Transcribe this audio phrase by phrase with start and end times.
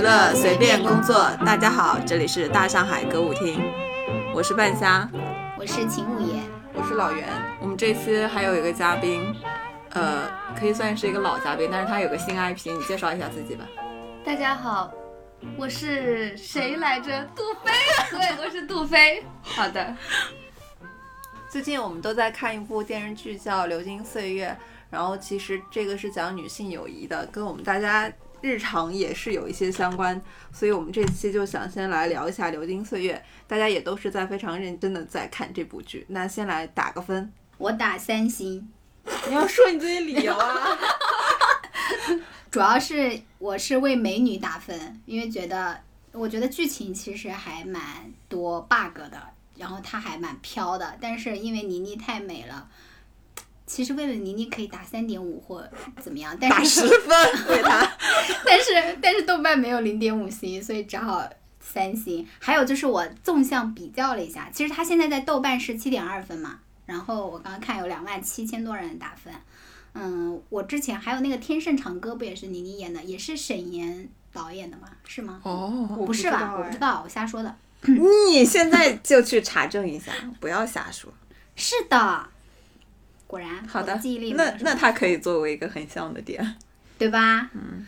[0.00, 1.30] 娱乐随便工作。
[1.44, 3.60] 大家好，这里是大上海歌舞厅，
[4.34, 5.06] 我是半夏，
[5.58, 6.40] 我是秦五爷，
[6.72, 7.28] 我是老袁。
[7.60, 9.22] 我们这期还有一个嘉宾，
[9.90, 10.22] 呃，
[10.58, 13.66] 可以算是一个老嘉宾，但是他有个新 IP，你介绍一下自己吧。
[14.24, 14.90] 大家好，
[15.54, 17.22] 我是谁来着？
[17.36, 17.70] 杜飞，
[18.10, 19.22] 对，我是杜飞。
[19.42, 19.94] 好的。
[21.50, 24.48] 最近我们都在看一部电视剧叫《流金岁月》，
[24.88, 28.10] 然后其实这个是讲女性友谊的，跟我们大家
[28.42, 30.20] 日常也是有一些相关，
[30.52, 33.14] 所以我们这期就想先来聊一下《流金岁月》，
[33.48, 36.04] 大家也都是在非常认真的在看这部剧。
[36.08, 38.70] 那先来打个分，我打三星。
[39.28, 40.78] 你要说你自己理由啊？
[42.50, 45.80] 主要是我是为美女打分，因为觉得
[46.12, 49.22] 我觉得剧情其实还蛮多 bug 的。
[49.56, 52.66] 然后它还蛮飘的，但是因为倪妮太美了，
[53.70, 55.64] 其实为了倪妮可以打三点五或
[56.00, 57.88] 怎么样，但是打 十分为她，
[58.44, 61.24] 但是但是豆瓣没有零点五星，所以只好
[61.60, 62.26] 三星。
[62.40, 69.32] 还有就是我纵向比较了一下，其实他现在在豆瓣是七点二分嘛，然后我刚刚看有两万七千多人打分，
[69.94, 74.88] 嗯，我之前还有那个《天盛长歌》不也是倪妮演的，也是沈岩导演的吗？
[75.06, 75.40] 是吗？
[75.44, 76.56] 哦，不是吧？
[76.58, 77.54] 我不知道，我瞎说的。
[77.86, 81.12] 你现在就去查证一下，不要瞎说。
[81.54, 82.28] 是的，
[83.30, 84.32] 果然好的记忆力。
[84.32, 86.56] 那那它可以作为一个很像的点，
[86.98, 87.48] 对吧？
[87.54, 87.86] 嗯。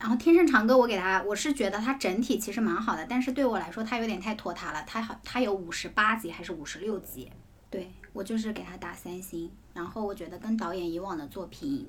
[0.00, 4.82] 然后《天盛长歌》，我给他，我是觉得它整体其实蛮好的，但是对我来说它有点太拖沓了。
[4.84, 7.30] 它好，它有五十八集还是五十六集？
[7.70, 9.48] 对我就是给他打三星。
[9.72, 11.88] 然后我觉得跟导演以往的作品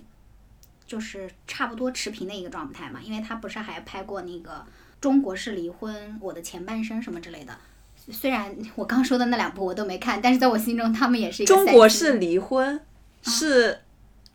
[0.86, 4.66] 就是差不多持平的一个状态嘛，因为他不是还拍过那个。
[5.00, 7.56] 中国式离婚，我的前半生什么之类的，
[8.12, 11.54] 虽然我刚说的那两部我都没看，但是在我心中他们也是一个。
[11.54, 12.80] 中国式离婚
[13.24, 13.80] 是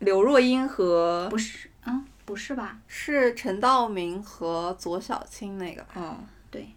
[0.01, 2.79] 刘若英和不是啊，不是吧？
[2.87, 5.85] 是陈道明和左小青那个。
[5.97, 6.19] 嗯，
[6.51, 6.69] 对。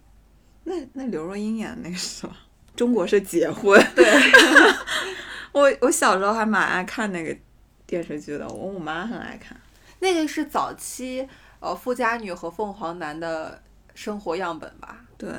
[0.63, 2.35] 那那刘若英演的那个是什么？
[2.75, 3.81] 中国式结婚。
[3.95, 4.05] 对。
[5.51, 7.37] 我我小时候还蛮爱看那个
[7.85, 9.59] 电视剧的，我我妈很爱看。
[9.99, 11.27] 那个是早期
[11.59, 13.61] 呃富家女和凤凰男的。
[13.97, 15.29] 生活样本吧，对。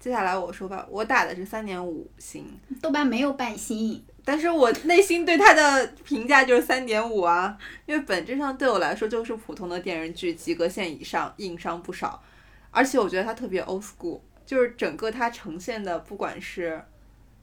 [0.00, 2.44] 接下来我说吧，我打的是三点五星，
[2.80, 12.22] 豆瓣没有半星，但是我内心对它的评价就是三点五啊，因为本质上对我来说就是普通的电视剧，及格线以上，硬伤不少。
[12.70, 16.82] 而且我觉得它特别 old school，就是整个它呈现的，不管是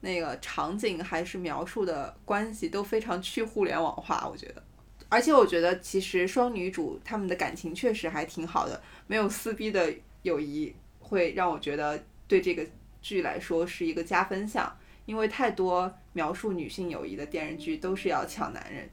[0.00, 4.28] 那个场景还是描述的关系，都非常去互联网化。
[4.28, 4.60] 我觉得，
[5.08, 9.94] 而且我觉得其实双女主她们的感情确实还挺好的，没有撕逼的。
[10.22, 11.98] 友谊会让我觉得
[12.28, 12.64] 对这个
[13.02, 14.72] 剧来说是一个加分项，
[15.06, 18.88] 因为太多描述女性友谊的电视剧都是要抢男人，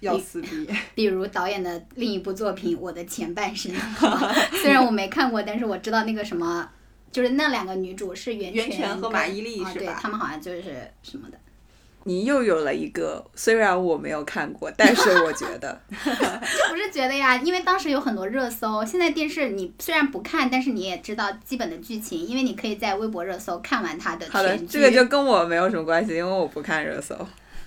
[0.00, 0.68] 要撕逼。
[0.94, 3.72] 比如导演的另一部作品《我的前半生
[4.60, 6.68] 》，虽然我没看过，但是我知道那个什么，
[7.12, 9.86] 就是那两个女主是袁泉和马伊琍，是吧？
[9.86, 11.38] 对，他们好像就是什么的。
[12.04, 18.84] 你又有了一个，虽然我没有看过，但是我觉得， 这不是觉得呀，因为当时有很多热搜。
[18.84, 27.16] 现在电视你虽然不看，但是你也知道基本的剧情，因为你可以在微博热搜看完它的好的，这个就跟我没有什么关系，因为我不看热搜。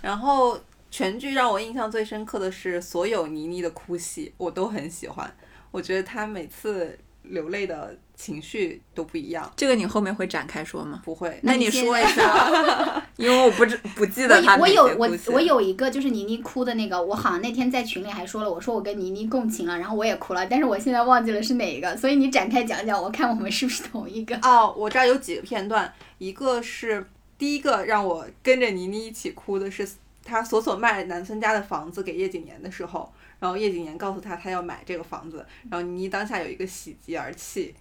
[0.01, 0.59] 然后
[0.91, 5.29] 全剧让我印象最深刻的是所有倪妮的哭戏，我都很喜欢。
[5.71, 9.49] 我觉得她每次流泪的情绪都不一样。
[9.55, 11.01] 这个你后面会展开说吗？
[11.05, 11.39] 不会。
[11.43, 24.35] 那你说一下， 因为我不知不记得他我有我我有一个就是倪妮哭的那个，我好像那天在群里还说了，我说我跟倪妮共情了，然后我也哭了，但是我现在忘记了是哪一个，所以你展开讲讲，我看我们是不是同一个。
[24.43, 27.07] 哦，我这儿有几个片段，一个是
[27.37, 29.87] 第一个让我跟着倪妮一起哭的是，
[30.25, 33.13] 他索索卖南村家的房子给叶谨言的时候。
[33.39, 35.45] 然后叶谨言告诉他，他要买这个房子。
[35.69, 37.71] 然后倪妮当下有一个喜极而泣。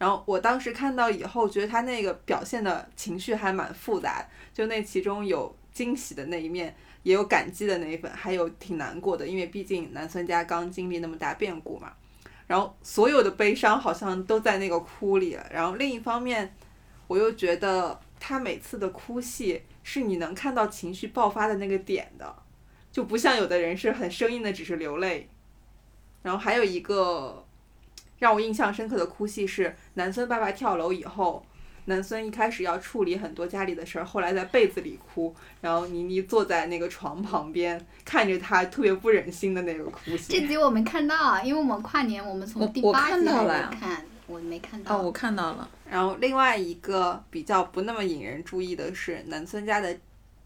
[0.00, 11.92] 然后我当时看到以后，觉得他那个表现的情绪还蛮复杂，就那其中有惊喜的那一面，也有感激的那一份，还有挺难过的，因为毕竟南孙家刚经历那么大变故嘛。
[12.46, 15.46] 然后所有的悲伤好像都在那个哭里了。
[15.52, 16.56] 然后另一方面，
[17.06, 22.34] 我又觉得他每次的哭戏是你能看到情绪爆发的那个点的。
[22.90, 25.28] 就不像有的人是很生硬的，只是流泪。
[26.22, 27.46] 然后还有一个
[28.20, 31.44] 让我印象深刻的哭戏是南孙爸爸跳楼以后，
[31.86, 40.32] 南孙一开始要处理很多家里的事儿，后来在被子里哭，然后妮妮坐在那个床旁边看着他，特别不忍心的那个哭戏。
[40.32, 44.96] 这集我没看到，因为我们跨年我们从第八集开始看，我没看到。
[44.96, 45.68] 哦，我看到了。
[45.90, 49.98] 然后另外一个比较不那么引人注意的是南孙家的。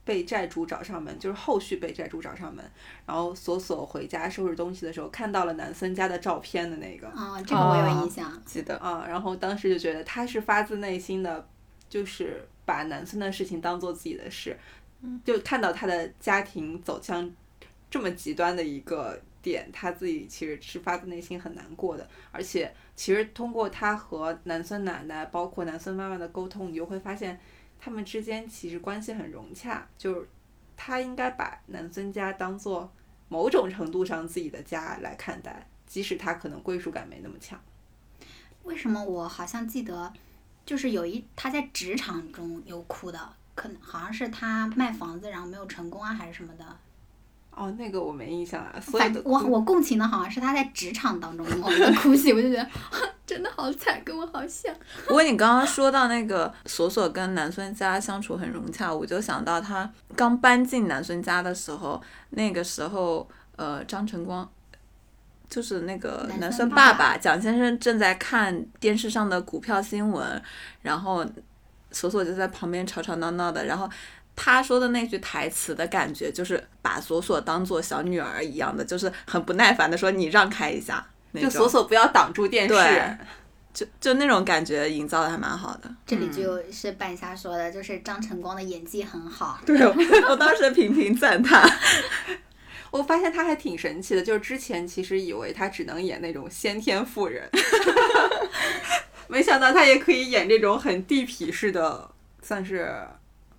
[0.04, 2.64] 被债主找上门，就是后续被债主找上门，
[3.06, 8.30] 然后索索回家收拾东西的时候看到了南森家的照片的那个啊，这个我有印象。
[8.44, 11.48] 记得啊，然后当时就觉得他是发自内心的，
[11.88, 14.56] 就是把南森的事情当做自己的事，
[15.24, 17.30] 就看到他的家庭走向
[17.90, 22.06] 这么极端的一个点，他自己其实是发自内心很难过的。
[22.30, 27.38] 而且，其实通过他和南孙奶奶，包括南孙妈妈的沟通，你就会发现
[27.84, 29.86] 他们之间其实关系很融洽。
[29.98, 30.26] 就是
[30.74, 32.90] 他应该把南孙家当做
[33.28, 37.60] 某种程度上自己的家来看待，即使他可能归属感没那么强。
[38.62, 40.10] 为什么我好像记得，
[40.64, 46.64] 就是有一他在职场中有哭的，可能好像是他卖房子然后没有成功啊，还是什么的。
[47.56, 48.74] 哦，那个我没印象啊。
[48.80, 52.68] 所以我我共情的好像是他在职场当中某一个哭戏，我就觉得
[53.26, 54.74] 真的好惨，跟我好像。
[55.06, 64.48] 不过你刚刚说到那个索索跟南孙家相处很融洽，我就想到他刚搬进南孙家的时候，那个时候呃张晨光。
[65.46, 70.42] 就是那个南南孙爸爸孙爸爸蒋先生正在看电视上的股票新闻，
[70.82, 71.24] 然后
[71.92, 73.88] 索索就在旁边吵吵闹闹的，然后
[74.36, 82.74] 他说的那句台词的感觉就是把索索当做小女儿一样的，就是很不耐烦的说你让开一下，就种索索不要挡住电视。
[82.74, 83.16] 对
[83.74, 85.92] 就就那种感觉营造的还蛮好的。
[86.06, 89.58] 这里就是半夏说的，就是张晨光的演技很好。
[89.66, 89.76] 对，
[90.28, 91.68] 我当时频频赞叹。
[92.92, 97.50] 我发现他还挺神奇的，就是之前其实以为他只能演那种先天妇人，
[99.26, 102.08] 没想到他也可以演这种很地痞式的，
[102.42, 102.96] 算是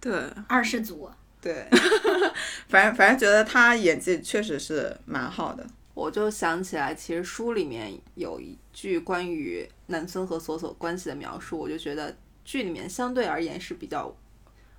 [0.05, 0.13] 对，
[0.47, 1.09] 二世祖，
[1.41, 1.67] 对。
[2.69, 5.65] 反正反正觉得他演技确实是蛮好的。
[5.95, 14.15] 我就想起来，其实书里面有一句关于南孙和索索关系的描述，我就觉得剧里面相对而言是比较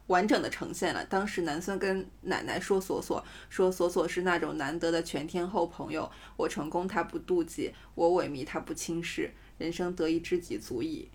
[0.06, 1.04] 完整的呈现了。
[1.06, 11.10] 当时南孙跟奶奶说索索，说索索是那种难得的全天候朋友，我成功他不妒忌，我萎靡他不轻视，人生得一知己足矣。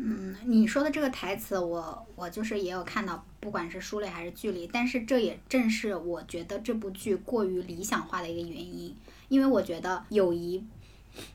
[0.00, 8.96] 嗯，你说的这个台词我，我就是也有看到，不管是书里还是剧里，但是这也正是我觉得这部剧过于理想化的一个原因，
[9.28, 10.64] 因为我觉得友谊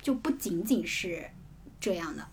[0.01, 1.29] 就不仅仅是
[1.79, 2.25] 这样的，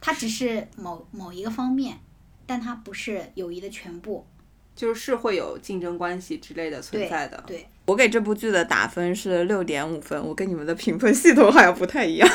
[0.00, 1.98] 它只是某某一个方面，
[2.44, 4.26] 但它不是友谊的全部。
[4.74, 7.42] 就是会有竞争关系之类的存在的。
[7.44, 12.28] 对，我给这部剧的打分是六点五分，我跟你们的评分系统好像不太一样。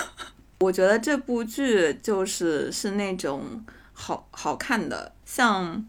[0.63, 5.85] 我觉得这部剧就是是那种好好看的，像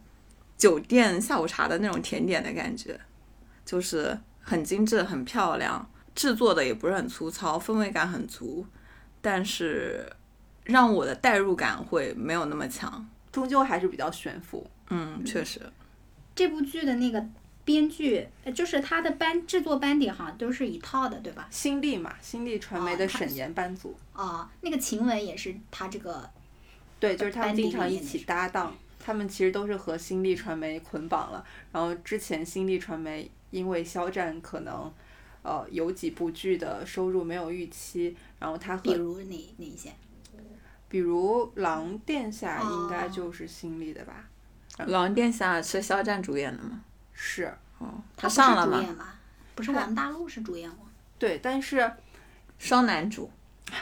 [0.57, 2.99] 酒店下午茶的那种甜点的感觉，
[3.65, 8.67] 就是很精致、很漂亮，制作的也不是很粗糙，氛围感很足，
[9.21, 10.11] 但是
[10.65, 13.09] 让我的代入感会没有那么强。
[13.31, 14.69] 终究还是比较悬浮。
[14.91, 15.61] 嗯，确实。
[16.35, 17.25] 这部剧的那个
[17.65, 21.49] 编剧，呃就是他的班制作班底好像都是一套的，对吧？
[21.51, 26.29] 新力嘛，新力传媒的沈岩班组，哦，那个晴雯也是他这个
[27.01, 28.75] 对，就是他们经常一起搭档。
[29.07, 31.45] 他们其实都是和新力传媒捆绑了。
[31.73, 34.91] 然后之前新力传媒因为肖战可能，
[35.43, 39.93] 呃，有几部剧的收入没有预期，然后他和比如哪哪一些？
[40.89, 44.27] 比如《狼殿下》应该哦就是新力的吧？
[44.87, 46.83] 《狼殿下》是肖战主演的吗？
[47.15, 49.15] 是嗯，他上了吗？
[49.55, 50.77] 不是他王大陆是主演吗？
[51.19, 51.91] 对，但是
[52.59, 53.31] 双男主。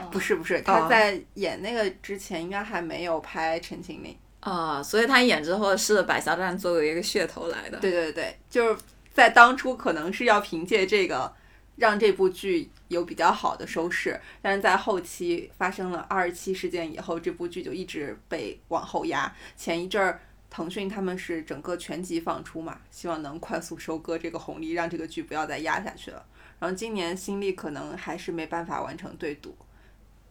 [0.00, 4.12] 哦不是不是，他在演那个之前应该还没有拍《陈情令》。
[4.48, 7.78] 啊、所以他演之后是把肖战作为一个噱头来的。
[7.78, 8.80] 对对对，就是
[9.12, 11.32] 在当初可能是要凭借这个
[11.76, 19.30] 让这部剧有比较好的收视，但是在后期发生了二十七事件以后，这部剧就一直被往后压。
[19.56, 20.20] 前一阵儿
[20.54, 26.22] 腾讯他们是整个全集放出嘛，希望能快速收割这个红利，让这个剧不要再压下去了。
[26.58, 29.56] 然后今年新力可能还是没办法完成对赌，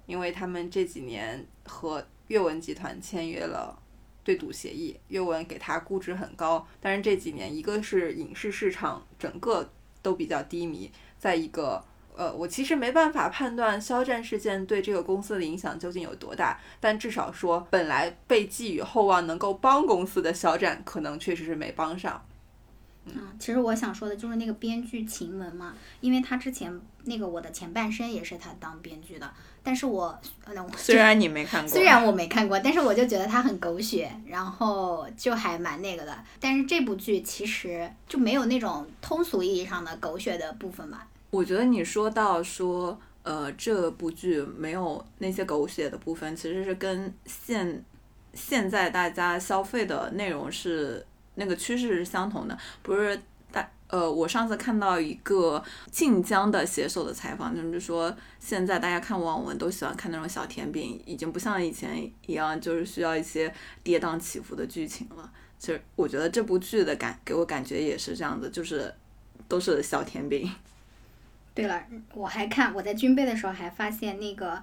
[0.05, 3.75] 因为他们这几年和阅文集团签约了
[4.23, 9.73] 对赌协议，阅文给他估值很高，但是这几年一个是影视市场整个
[10.03, 11.83] 都比较低迷，再一个。
[12.15, 22.23] 呃，我其实没办法判断肖战事件对这个公司的影响究竟有多大，但至少说，本来被寄予厚望能够帮公司的肖战，可能确实是没帮上。
[23.05, 29.27] 嗯，其实我想说的就是那个编剧秦雯嘛，因为他之前那个我的前半生也是他当编剧的，
[29.63, 30.15] 但是我
[30.45, 36.23] 呃，我虽然你没看过，虽然我没看过，但是我就觉得他很狗血，然后就还蛮那个的。
[36.39, 41.07] 但是这部剧其实就没有那种通俗意义上的狗血的部分吧。
[41.31, 47.83] 我觉得你说到说，呃，这部剧没有那些狗血的部分，其实是跟现
[48.33, 52.57] 现在大家消费的内容是那个趋势是相同的。
[52.83, 53.17] 不是
[53.49, 65.31] 大呃，我上次看到一个晋江的写手的采访，他们就说现在大家看网文都喜欢看那种小甜饼，已经不像以前一样，就是需要一些跌宕起伏的剧情了。
[65.57, 68.93] 其实我觉得这部剧的感给我感觉也是这样子，就是
[69.47, 70.51] 都是小甜饼。
[71.53, 74.61] 对了，我还看我在军备的时候还发现那个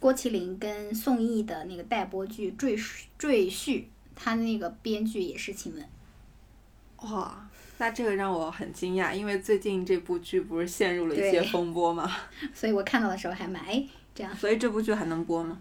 [0.00, 3.68] 郭麒麟跟宋轶的那个待播剧《赘婿赘婿》，
[4.16, 7.10] 他那个编剧也是晴雯。
[7.10, 12.10] 哇，那这个让我很惊讶，因为最近这部剧不是陷入了一些风波吗？
[12.52, 14.34] 所以我看到的时候还蛮哎这样。
[14.36, 15.60] 所以这部剧还能播吗？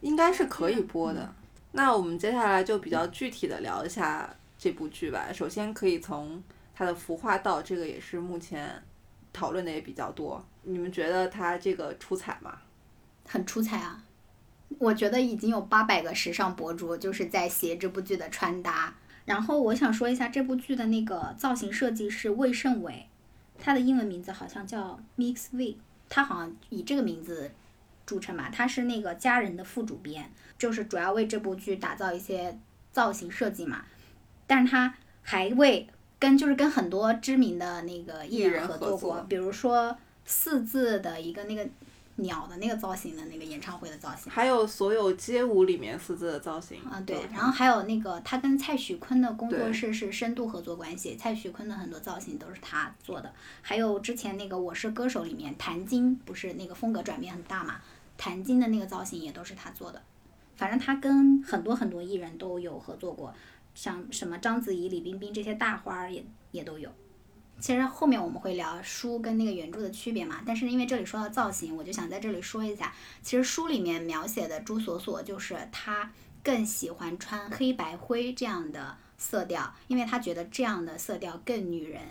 [0.00, 1.34] 应该是可以播的。
[1.72, 5.32] 那我们接下来就比较具体的聊一下这部剧吧。
[5.32, 6.40] 首先可以从
[6.74, 8.80] 它的服化道，这个也是目前
[9.34, 10.42] 讨论的也比较多。
[10.62, 12.58] 你们觉得它这个出彩吗？
[13.28, 14.02] 很出彩啊！
[14.78, 18.94] 我觉得已经有八百个时尚博主就是在写这部剧的穿搭。
[19.24, 23.08] 然后我想说一下这部剧的那个造型设计师魏胜伟，
[23.58, 27.50] 他的英文名字好像叫 Mix V，他好像以这个名字
[28.04, 28.50] 著称吧。
[28.52, 32.58] 他是那个家人的副主编，就是主要为这部剧打造一些
[32.92, 33.84] 造型设计嘛。
[34.46, 41.66] 但是他还为跟就是跟很多知名的那个艺艺人人合作过，比如说四字的一个那个
[42.16, 44.32] 鸟的那个造型的那个演唱会的造型。
[44.32, 57.80] 还有所有街舞里面四字的造型啊，对然后还有那个他跟蔡徐坤的工作室是深度合作关系，蔡徐坤的很多造型都是他做的，还有之前那个《我是歌手》里面谭晶不是那个风格转变很大嘛，
[58.16, 60.00] 谭晶的那个造型也都是他做的，
[60.56, 63.34] 反正他跟很多很多艺人都有合作过，
[63.74, 66.88] 像什么章子怡、李冰冰这些大花儿也也都有。
[67.60, 76.10] 其实后面我们会聊书跟那个原著的区别嘛，但是因为这里说到造型，我就想在这里说一下，其实书里面描写的朱锁锁就是她
[76.42, 82.02] 更喜欢穿黑白灰这样的色调，因为她觉得这样的色调更女人。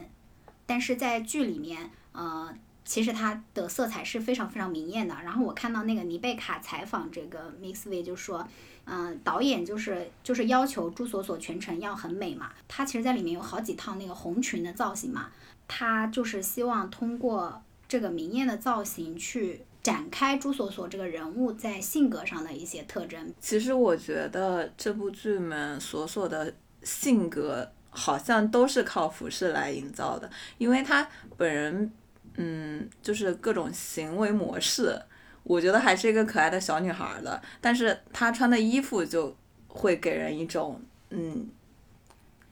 [0.65, 5.13] 但是在剧里面，呃，其实她的色彩是非常非常明艳的。
[5.23, 8.47] 然后我看到那个尼贝卡采访这个 Mix V 就说，
[8.85, 12.51] 嗯、导演就是就是要求朱锁锁全程要很美嘛。
[12.67, 15.29] 她其实在里面有好几套那个红裙的造型嘛，
[15.67, 23.33] 她就是希望通过这个明艳的造型去展开朱锁锁这个人物在性格上的一些特征。
[23.39, 31.91] 其实我觉得这部剧里面索索的性格好像都是靠服饰来营造的，因为他本人，
[32.37, 34.99] 嗯，就是各种行为模式，
[35.43, 39.35] 我觉得还是一个可爱的小女孩儿的，但是她穿的衣服就
[39.67, 41.47] 会给人一种，嗯，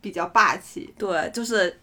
[0.01, 0.93] 比较霸气。
[0.98, 1.79] 对，就是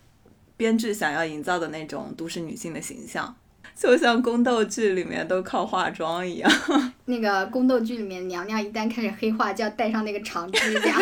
[0.56, 3.34] 编剧想要营造的那种都市女性的形象，
[3.74, 6.50] 就像宫斗剧里面都靠化妆一样。
[7.06, 10.94] 那个宫斗剧里面，娘娘一旦开始黑化，就要戴上那个长指甲。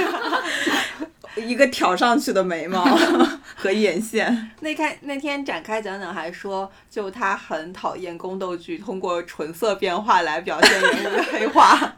[1.36, 2.82] 一个挑上去的眉毛
[3.54, 11.96] 和眼线，那开那天展开讲讲还说，就他很讨厌宫斗剧通过纯色变化来表现人物黑化。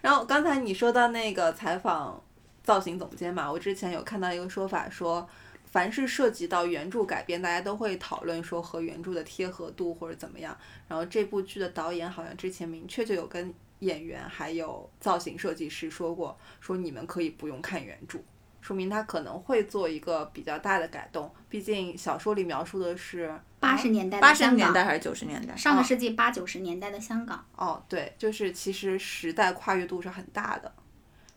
[0.00, 2.22] 然后刚才你说到那个采访
[2.62, 5.28] 造型总监嘛，我之前有看到一个说法说，
[5.70, 10.56] 凡是涉及到原著改编，大家都会讨论说和原著的贴合度或者怎么样。
[10.88, 18.18] 然后这部剧的导演好像之前明确就有跟演员还有造型设计师说过，说你们可以不用看原著。
[18.60, 25.56] 说明他可能会做一个比较大的改动，毕竟小说里描述的是八十年代八十，年代还是九十年代？
[25.56, 27.42] 上个世纪八九十年代的香港。
[27.56, 30.70] 哦，对，就是其实时代跨越度是很大的，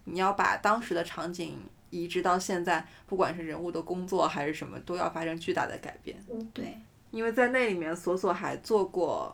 [0.03, 1.57] 你要把当时的场景
[1.91, 6.21] 移植到现在，不管是人物的工作还是什么，都要发生巨大的改变。
[6.53, 6.77] 对，
[7.11, 9.33] 因为在那里面，索索还做过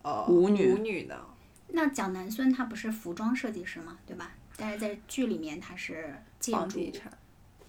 [0.00, 1.14] 呃舞女舞女呢。
[1.68, 3.96] 那蒋南孙他不是服装设计师吗？
[4.06, 4.30] 对吧？
[4.56, 7.12] 但是在剧里面他是建筑房地产，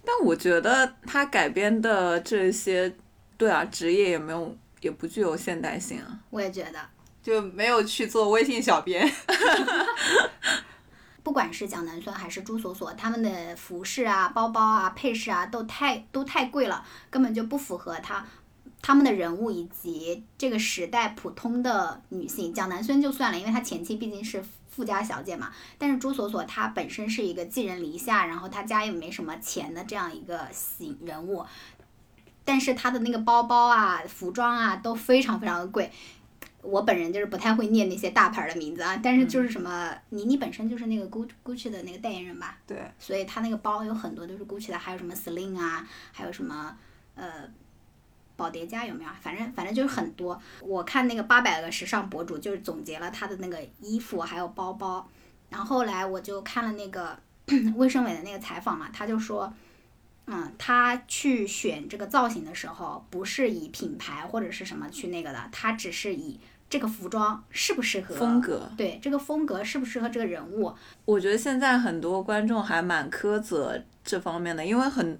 [0.04, 2.96] 但我觉得他改编的这些，
[3.36, 6.18] 对啊，职业也没有，也不具有现代性啊。
[6.30, 6.80] 我也觉得，
[7.22, 9.06] 就没有去做微信小编。
[11.22, 18.24] 不管是蒋南孙还是朱锁锁，他们的服饰啊、包包啊、配饰啊，都太都太贵了，根本就不符合他
[18.88, 22.54] 他们的人物以及这个时代普通的女性。
[22.54, 25.52] 蒋南孙就算了，因为她前妻毕竟是富家小姐嘛。
[25.76, 31.44] 但是朱锁锁她本身是一个寄人篱下，然后她家也没什么钱的这样一个型人物，
[32.46, 35.92] 但是她的那个包包啊、服装啊都非常非常的贵。
[36.62, 46.74] 我本人就是不太会念那些大牌儿的名字啊，但是就是什么，倪妮本身就是那个 Gucci Gucci 的那个代言人吧，对，所以她那个包有很多都是 Gucci 的，还有什么 Celine 啊，还有什么
[47.14, 47.46] 呃
[48.38, 49.18] 宝蝶家有没有啊？
[49.20, 50.40] 反正反正就是很多。
[50.60, 55.06] 我看那个八百个时尚博主就是总结了他的那个衣服还有包包，
[55.50, 57.18] 然后后来我就看了那个
[57.74, 59.52] 卫生委的那个采访嘛，他就说，
[60.26, 66.38] 嗯，他去选这个造型的时候，不是以品牌或者是什么去那个的，他只是以
[66.70, 68.70] 这个服装适不适合风格。
[68.76, 70.72] 对这个风格适不适合这个人物。
[71.04, 75.18] 我觉得现在很多观众还蛮苛责这方面的，因为很，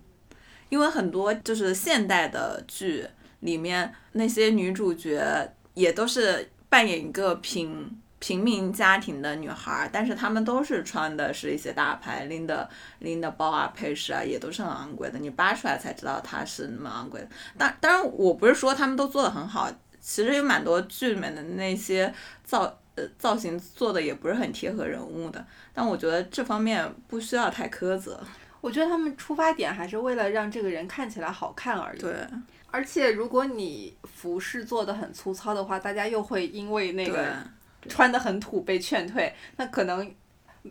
[0.69, 3.07] 因为很多就是现代的剧
[3.41, 15.19] 里面那些女主角也都是扮演一个平平民家庭的女孩，但是她们都是穿的是一些大牌，拎的拎的包啊、配饰啊，也都是很昂贵的。
[15.21, 17.29] 你扒出来才知道它是那么昂贵的。
[17.57, 19.71] 当当然，我不是说他们都做的很好，
[20.01, 22.13] 其实有蛮多剧里面的那些
[22.45, 25.47] 造呃造型做的也不是很贴合人物的。
[25.73, 28.21] 但我觉得这方面不需要太苛责。
[28.61, 31.99] 我觉得他们出发点还是为了让这个人看起来好看而已。
[31.99, 32.13] 对，
[32.71, 37.37] 而且如果你服饰做的很粗糙的话，大家又会因为那个
[37.89, 40.13] 穿的很土被劝退，那可能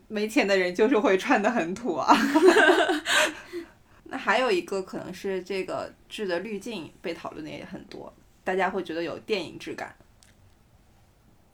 [0.07, 2.13] 没钱的人就是会穿的很土啊。
[4.09, 8.13] 那还有一个可能是这个剧的滤镜被讨论的也很多，
[8.43, 9.95] 大家会觉得有电影质感。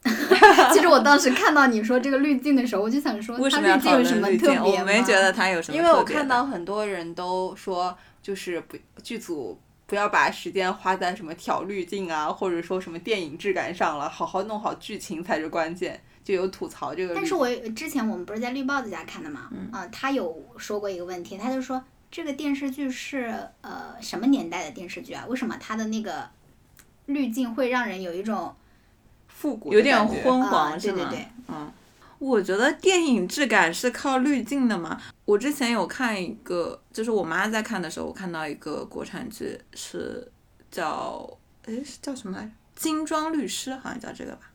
[0.73, 4.49] 其实我当时看到你说这个滤镜的时候，我就想说，为什它么要讨滤镜有什论滤镜？
[4.49, 16.01] 么特别我没吗觉得它有什么因为我看到很多人都说，就是不剧组不要把时间花在什么调滤镜啊，或者说什么电影质感上了，好好弄好剧情才是关键。
[16.23, 17.13] 就有吐槽这个。
[17.13, 25.25] 但是我之前我们不是在绿帽子家看的嘛，嗯、他有说过一个问题，他就说这个电视剧是呃什么年代的电视剧啊？
[25.27, 26.29] 为什么它的那个
[27.07, 28.55] 滤镜会让人有一种
[29.35, 30.97] 复古有点昏啊黄是吗？
[30.97, 31.71] 对对对嗯，
[32.19, 35.01] 我觉得电影质感是靠滤镜的嘛。
[35.25, 40.31] 我之前有看一个，就是我妈在看的时候，我看到一个国产剧是
[40.71, 41.29] 叫
[41.65, 42.51] 诶是叫什么来着？
[42.75, 44.49] 精装律师好像叫这个吧。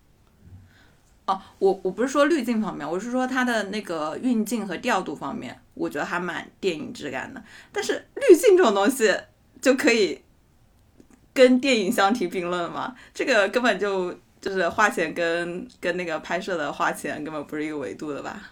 [1.27, 7.43] 哦，我我不是说滤镜方面，我是说它的那个运镜和调度方面，我觉得还蛮电影质感的。
[7.71, 9.15] 但是滤镜这种东西
[9.61, 10.23] 就可以
[11.35, 12.97] 跟电影相提并论吗？
[13.13, 18.51] 这个根本就就是花钱跟跟那个拍摄的花钱根本不是一个维度的吧？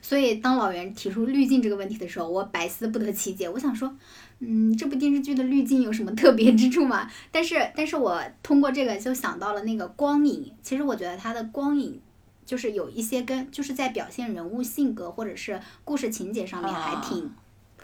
[0.00, 3.48] 所以当老袁提出滤镜这个问题的时候，我百思不得其解。
[3.48, 3.94] 我想说，
[4.38, 7.10] 嗯，这部电视剧的滤镜有什么特别之处吗？
[7.30, 10.52] 但是，但是我通过这个就想到了那个光影。
[10.62, 12.00] 其实我觉得它的光影
[12.46, 17.30] 就是有一些跟就是在表现人物性格或者是故事情节上面还挺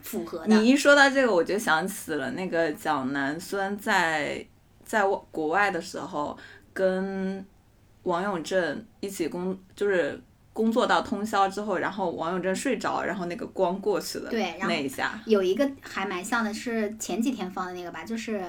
[0.00, 0.56] 符合的。
[0.56, 4.46] 你一说到这个，我就想起了那个蒋南孙在
[4.84, 6.38] 在国外的时候
[6.74, 7.42] 跟
[8.02, 10.20] 王永正一起工，就是。
[10.54, 18.40] 工作到通宵之后，然后王永正睡着，然后那个光过去了对，那一下，有一个还蛮像的是前几天放的那个吧，就是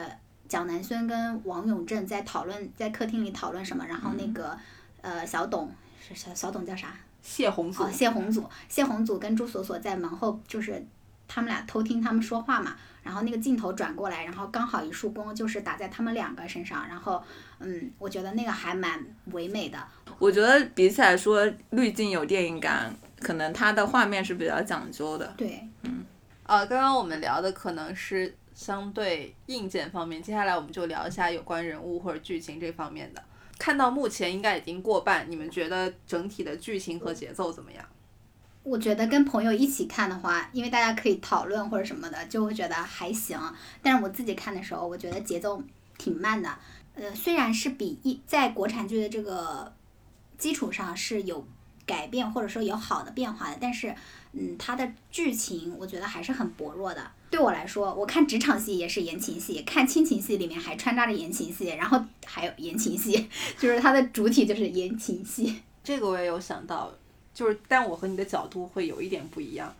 [0.47, 4.55] 蒋南孙跟王永正在讨论，在客厅里讨论什么，然后那个、
[5.01, 6.93] 呃小董是小小董叫啥？
[7.23, 10.85] 谢红祖哦，谢红祖，谢红祖跟朱锁锁在门后，就是
[11.27, 17.23] 他们俩偷听他们说话嘛，然后那个镜头转过来，然后刚好一束光就是打在他们两个身上，然后
[17.59, 18.99] 嗯，我觉得那个还蛮
[19.31, 19.77] 唯美的。
[20.17, 25.31] 我觉得比起来说滤镜有电影感，可能它的画面是比较讲究的。
[25.37, 26.03] 对，嗯
[26.47, 33.23] 呃，刚刚我们聊的可能是相对硬件方面，接下来我们就聊一下有关人物或者剧情这方面的。
[33.59, 37.85] 看到目前应该已经过半，你们觉得整体的剧情和节奏怎么样？
[38.65, 43.39] 我觉得跟朋友一起看的话，因为大家可以讨论或者什么的，就会觉得还行。
[43.84, 45.62] 但是我自己看的时候，我觉得节奏
[45.99, 46.49] 挺慢的。
[46.95, 49.71] 呃，虽然是比一在国产剧的这个
[50.38, 51.45] 基础上是有
[51.86, 53.93] 改变或者说有好的变化的，但是
[54.32, 57.12] 嗯，它的剧情我觉得还是很薄弱的。
[57.30, 65.62] 对我来说，我看职场戏也是言情戏，看亲情戏里面还穿插着言情戏，然后还有言情戏， 就是它的主体就是言情戏。
[65.84, 66.91] 这个我也有想到，
[67.36, 69.76] 就是但我和你的角度会有一点不一样，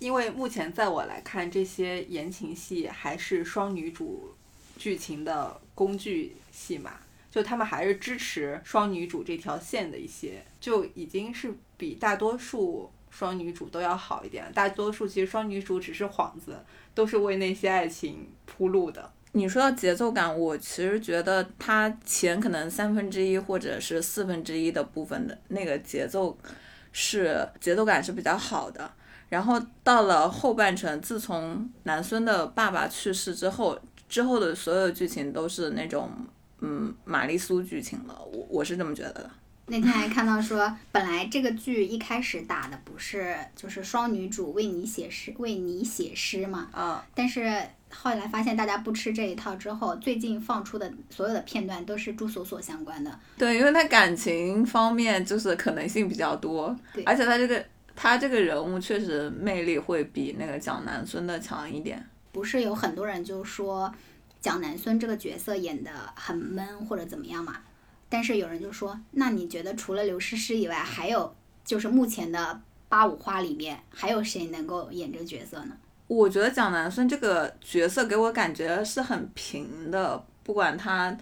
[0.00, 4.34] 因为目前在我来看，这些言情戏还是双女主
[4.76, 6.94] 剧情的工具戏嘛，
[7.30, 14.50] 就他们还是支持双女主这条线的一些，就已经是比大多数双女主都要好一点。
[14.54, 16.56] 大多数其实双女主只是幌子，
[16.94, 19.12] 都是为那些爱情铺路的。
[19.32, 26.38] 你说到节奏感，我其实觉得它前可能三分之一或者是四分之一的部分的那个节奏
[26.96, 28.88] 是节奏感是比较好的，
[29.28, 33.76] 然后到了后半程，自从南孙的爸爸去世之后，
[34.08, 36.08] 之后的所有剧情都是那种
[36.60, 39.30] 嗯玛丽苏剧情了，我我是这么觉得的。
[39.66, 47.60] 那天还看到说，本来这个剧一开始打的不是就是双女主为你写诗为你写诗嘛，啊，但是
[47.94, 53.18] 后来发现大家不吃这一套之后，最近放出的所有的片段都是朱锁锁相关的。
[53.38, 57.64] 对，因为他感情方面就是可能性比较多对，而且他这个
[57.96, 62.04] 他这个人物确实魅力会比那个蒋南孙的强一点。
[62.32, 63.92] 不是有很多人就说
[64.40, 67.56] 蒋南孙这个角色演的很闷或者怎么样嘛？
[68.08, 75.76] 但是有人就说，那你觉得除了刘诗诗以外，还有就是目前的八五花里面还有谁能够演这个角色呢？
[76.14, 81.16] 我觉得蒋南孙这个角色给我感觉是很平的，不管他，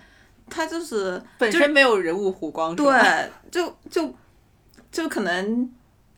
[0.51, 4.15] 他就是本身没有人物弧光，对，就就
[4.91, 5.71] 就可能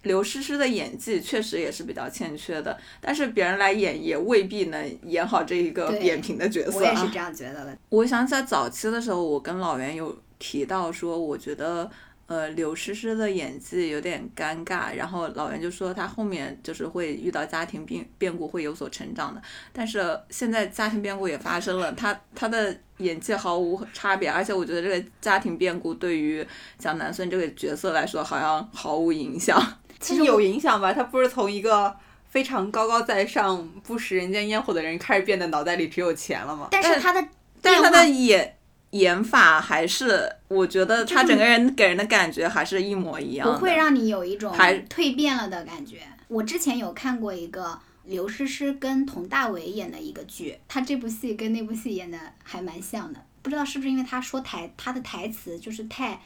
[0.03, 6.79] 刘诗诗的演技确实也是比较欠缺的，但是别人来演也未必能演好这一个扁平的角色。
[6.79, 7.77] 我也是这样觉得的。
[7.89, 11.91] 我想起来早期的时候，我跟老袁有提到说，我觉得
[12.27, 26.47] 呃刘诗诗的演技有点尴尬，然后老袁就说她后面就是会遇到家庭变变故会有所成长的，但是现在家庭变故也发生了，她她的演技毫无差别，而且我觉得这个家庭变故对于
[26.79, 29.61] 蒋南孙这个角色来说好像毫无影响。
[30.01, 30.93] 其实有影响吧？
[30.93, 31.95] 他不是从一个
[32.29, 36.69] 非常高高在上、不食人间烟火的人，开始变得脑袋里只有钱了吗？
[36.71, 37.27] 但是他的
[37.63, 38.57] 但是他的演
[38.95, 46.03] 演法还是，我觉得他整个人给人的感觉还是一模一样，不会让你有一种还蜕变了的感觉。
[46.29, 56.21] 我之前有看过一个刘诗诗跟佟大为演的一个剧，他这部戏跟那部戏演的还蛮像的，不知道是不是因为他说台他的台词就是太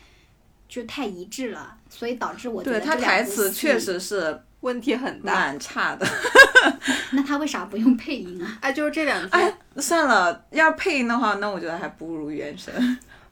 [0.68, 5.34] 就太一致了，所以导致我觉对他台词确实是问题很大。
[5.34, 6.06] 蛮差的。
[7.12, 8.58] 那他为啥不用配音啊？
[8.60, 12.72] 哎，就是这两天、哎，算了，要配音的话，那我觉得还不如原声。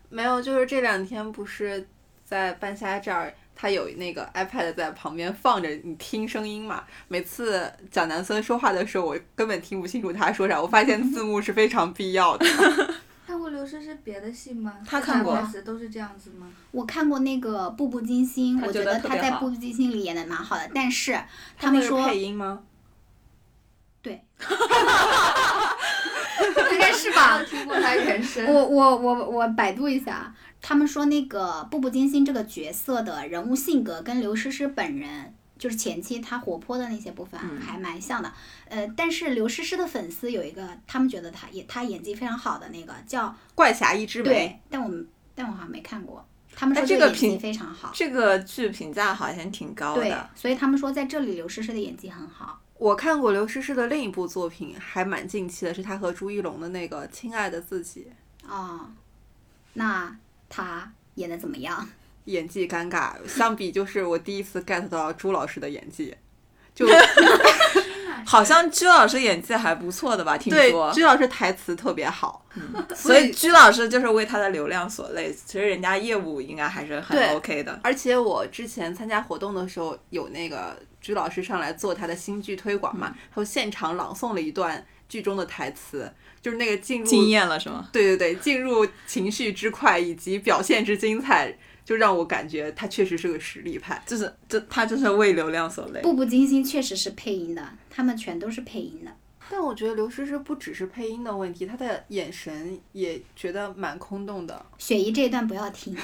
[0.08, 1.86] 没有，就是这两天不是
[2.24, 6.84] 在半夏这儿，他有那个 iPad 在旁边放着，你听声音嘛。
[7.08, 10.60] 每次蒋南孙说话的时候，我根本听不清楚他说啥。
[10.60, 12.46] 我发现字幕是非常必要的。
[13.66, 14.74] 看过刘诗诗别的戏吗？
[14.86, 16.46] 他看过都是这样子吗？
[16.70, 21.18] 我看过那个《步步惊心》，我觉得他在《步步惊心》里演的蛮好的，但是
[21.58, 22.62] 他们说配音吗？
[24.00, 24.24] 对，
[26.70, 27.42] 应该是吧？
[27.48, 28.46] 听过他原声。
[28.46, 38.32] 我我我我百度一下，他们说那个《步步惊心》这个角色的人物性格跟刘诗诗本人，就是前期他活泼的那些部分嗯还蛮像的。
[38.68, 44.28] 呃，但是刘诗诗的粉丝有一个，他们觉得她演她演技非常好的那个叫怪侠一枝梅。
[44.28, 46.26] 对，但我们但我好像没看过。
[46.54, 52.60] 他们说哎这个演技非常好，这个剧评价好像挺高对的，，所以他们说在这里刘诗诗的演技很好。
[52.78, 58.06] 我看过刘诗诗的另一部作品，还蛮近期的，是她和朱一龙的那个《亲爱的自己
[58.48, 58.90] 哦，
[59.74, 60.16] 那
[60.48, 61.82] 她演的怎么样？》，
[62.26, 63.14] 演技尴尬。
[63.26, 66.14] 相比就是我第一次 get 到朱老师的演技，
[66.74, 66.86] 就
[68.24, 70.36] 好像朱老师演技还不错的吧？
[70.36, 72.44] 听对说，朱老师台词特别好。
[72.94, 75.32] 所以朱老师就是为他的流量所累。
[75.32, 77.78] 其实人家业务应该还是很 OK 的。
[77.84, 86.10] 而且我之前参加活动的时候，有那个朱老师上来做他的新剧推广嘛，他就现场朗诵了一段剧中的台词，
[86.40, 87.88] 就是那个进入惊艳了是吗？
[87.92, 91.56] 对对对，进入情绪之快以及表现之精彩，
[91.86, 94.02] 就让我感觉他确实是个实力派。
[94.04, 96.02] 就是这他就是为流量所累。
[96.02, 99.10] 步步惊心确实是配音的，他们全都是配音的。
[99.48, 104.66] 但我觉得刘诗诗不只是配音的问题，她的眼神也觉得蛮空洞的。
[104.76, 105.96] 雪姨这一段不要听，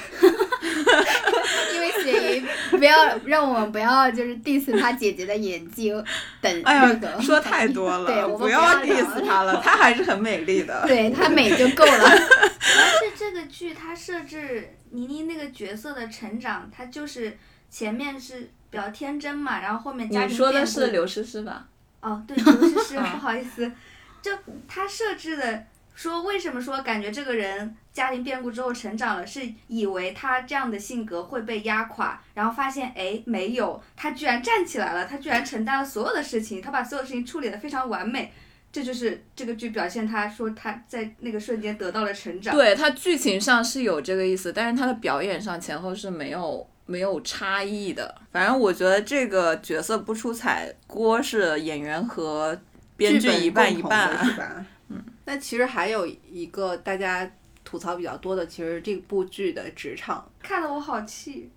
[1.73, 5.91] 因为雪姨不要让我们不要就是 diss 她姐姐的演技
[6.39, 7.09] 等哎那个。
[7.09, 10.85] 呀，说太多了 对，了，我们不要 diss 她了，她还是很美丽的。
[10.87, 11.91] 对她美就够了。
[11.99, 17.37] 主要是这个剧它设置倪妮那个角色的成长，她就是
[17.69, 21.67] 前面是比较天真嘛，然后后面家你说的是刘诗诗吧？
[22.01, 23.71] 哦，对，刘诗诗，啊 不好意思，
[24.21, 24.31] 就
[24.67, 38.33] 她设置的说，为什么说感觉这个人家庭变故之后成长了，是以为他这样的性格会被压垮，然后发现哎没有，他居然站起来了，他居然承担了所有的事情，他把所有事情处理的非常完美。
[38.73, 42.55] 这就是这个剧表现，他说他在那个瞬间得到了成长。
[42.55, 48.15] 对，他剧情上是有这个意思，但是他的表演上前后是没有没有差异的。
[48.31, 52.59] 反正我觉得这个角色不出彩，锅是演员和
[52.97, 54.25] 编剧一半一半。
[54.25, 54.65] 是吧？
[54.89, 57.31] 嗯，那其实还有一个大家
[57.63, 60.27] 吐槽比较多的，其实这部剧的职场。
[60.41, 61.51] 看得我好气，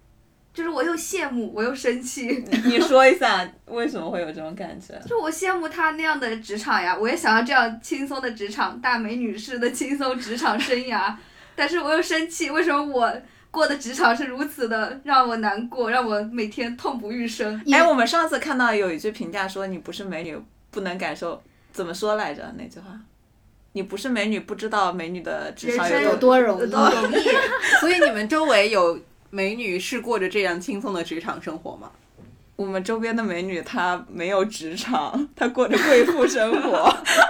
[0.57, 2.43] 就是我又羡慕，我又生气。
[2.65, 4.99] 你说一下为什么会有这种感觉？
[5.07, 11.15] 就我羡慕他那样的职场呀，我也想要这样轻松的职场，大美女式的轻松职场生涯。
[11.55, 13.13] 但是我又生气，为什么我
[13.51, 17.63] 过的职场是如此的让我难过，让我每天痛不欲生？
[17.71, 20.39] 哎，我们上次看到有一句评价说你不是美女
[20.71, 22.55] 不能感受，怎么说来着？
[22.57, 22.99] 那句话？
[23.73, 26.71] 你不是美女不知道美女的职场有有多多容易？
[26.71, 27.25] 多容易。
[27.79, 28.99] 所以你们周围有
[29.31, 31.91] 美女是过着这样轻松的职场生活吗？
[32.57, 36.91] 我们周边的美女她没有职场，她过着贵妇生活。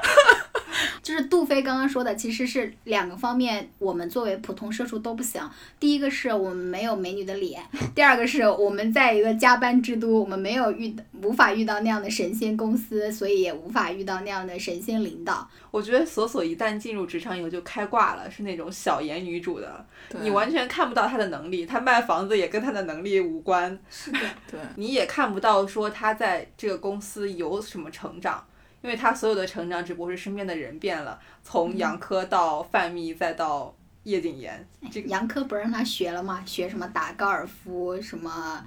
[1.06, 5.40] 就是杜飞刚刚说的，其实是两个方面，我们作为普通社畜都不行。
[5.78, 7.62] 第一个是我们没有美女的脸，
[7.94, 10.92] 第二个是我们在一个加班之都，我们没有遇
[11.22, 15.48] 无法遇到那样的神仙公司，所以也无法遇到那样的神仙领导。
[15.70, 19.86] 我觉得索索一旦进入职场以后就开挂了，是那种小颜女主的，
[20.20, 24.18] 你完全看不到她的能力，她卖房子也跟她的能力无关，是的，
[24.50, 28.44] 对你也看不到说她在这个公司有什么成长，
[28.82, 36.42] 因为他所有的成长只不过是身边的人变了，从杨科到范蜜再到叶谨言，这个杨科不是让他学了吗？
[36.46, 38.64] 学什么打高尔夫，什么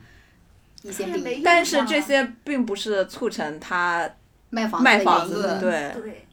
[1.44, 4.10] 但是这些并不是促成他
[4.50, 6.28] 卖房卖的原因房子，对对，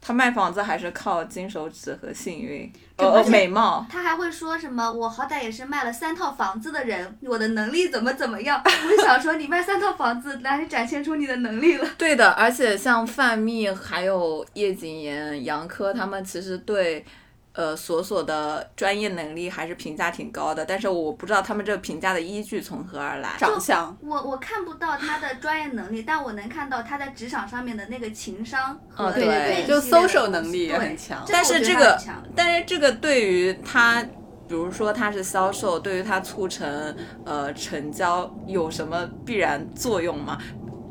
[0.00, 3.86] 他卖房子还是靠金手指和幸运，这呃，美貌。
[3.90, 4.90] 他还会说什么？
[4.90, 8.62] 我好歹也是卖了三套房子的人，我的能力怎么怎么样？
[8.64, 11.86] 我就想说，你卖三套房子，哪里展现出你的能力了？
[11.98, 17.04] 对的，而且像范蜜还有叶谨言、杨科他们其实对。
[17.52, 23.30] 呃，索索的专业能力还是评价挺高的，但是我不知道他们这个评价的依据从何而来。
[23.38, 23.96] 长相。
[24.00, 32.00] 我我看不到他的专业能力，但我能看到他在职场上面的那个情商和嗯对就一系列的 social 能力也很强但是这个
[32.36, 34.02] 但是这个对于他，
[34.46, 40.38] 比如说他是销售，对于他促成呃成交有什么必然作用吗？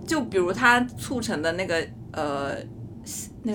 [0.06, 2.56] 就比如他促成的那个呃，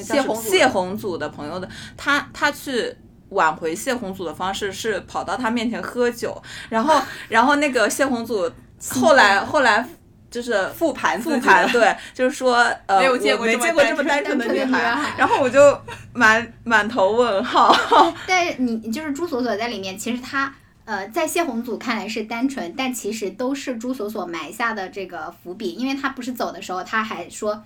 [0.01, 2.97] 谢红谢红组的朋友的，他他去。
[3.31, 8.49] 挽回谢红组的方式是跑到他面前喝酒，然后 然后那个谢红组
[8.91, 9.85] 后来后来
[10.31, 15.77] 就是复盘复盘，对，就是说 呃，没有见过没见过这么单单纯的女孩，然后我就
[16.13, 17.75] 满满头问号。
[18.29, 20.55] 但是你就是朱锁锁在里面，其实他
[20.85, 27.65] 呃，在谢红组看来是单纯，但其实都是朱锁锁埋下的这个伏笔，因为他不是走的时候，他还说。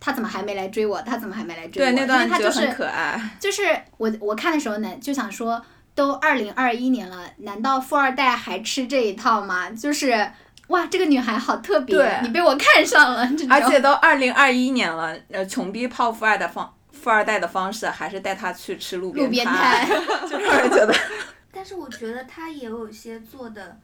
[0.00, 1.00] 他怎么还没来追我？
[1.02, 1.90] 他怎么还没来追我？
[1.90, 3.30] 对，那段他就是觉得很可爱。
[3.40, 3.62] 就是
[3.96, 9.70] 我我看的时候呢，就想说，都二零二一年了，难道富二代还吃这一套吗？
[9.70, 10.30] 就是
[10.68, 19.88] 哇，这个女孩好特别对，你被我看上了，而且都二零二一年了，呃，穷逼泡富二代方富二代的方式还是带他去吃路路边摊，
[20.28, 20.94] 就让人觉得
[21.50, 23.78] 但是我觉得他也有些做的，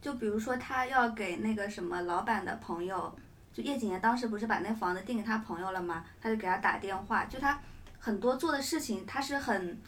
[0.00, 3.14] 就比如说他要给那个什么老板的朋友，
[3.52, 6.04] 就叶谨言当时不是把那房子订给他朋友了吗？
[6.20, 7.58] 他就给他打电话，就他
[7.98, 9.78] 很多做的事情，他是很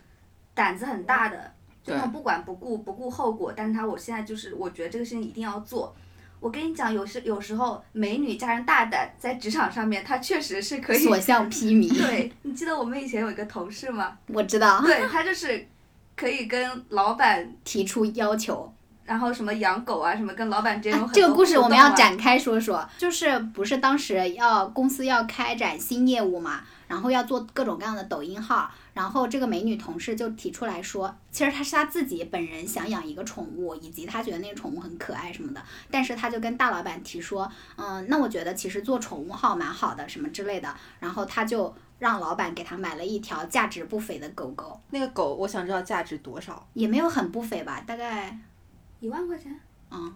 [0.53, 5.95] 胆子很大的，就对那种不管不顾不顾后果，但是他我现在就是我觉得这个事情一定要做。
[6.41, 10.99] 我跟你讲，有时有时候美女加上大胆，在职场上面，她确实是可以。
[10.99, 11.89] 所向披靡。
[11.89, 14.19] 对，你记得我们以前有一个同事吗？
[14.27, 15.67] 我知道，对他就是
[16.15, 18.71] 可以跟老板提出要求。
[19.05, 21.95] 然后什么养狗啊，什么跟老板之间有很、这个故事我们要。
[21.95, 46.67] 展开说说，就是不是当时要公司要开展新业务嘛，然后要做各种各样的抖音号，然后这个美女同事就提出来说，其实她是她自己本人想养一个宠物，以及她觉得那个宠物很可爱什么的，但是她就跟大老板提说，嗯，那我觉得其实做宠物号蛮好的，什么之类的，然后她就让老板给她买了一条价值不菲的狗狗，那个狗，我想知道价值多少。
[46.75, 48.37] 也没有很不菲吧，大概
[49.05, 49.55] 一万块钱？
[49.91, 50.13] 嗯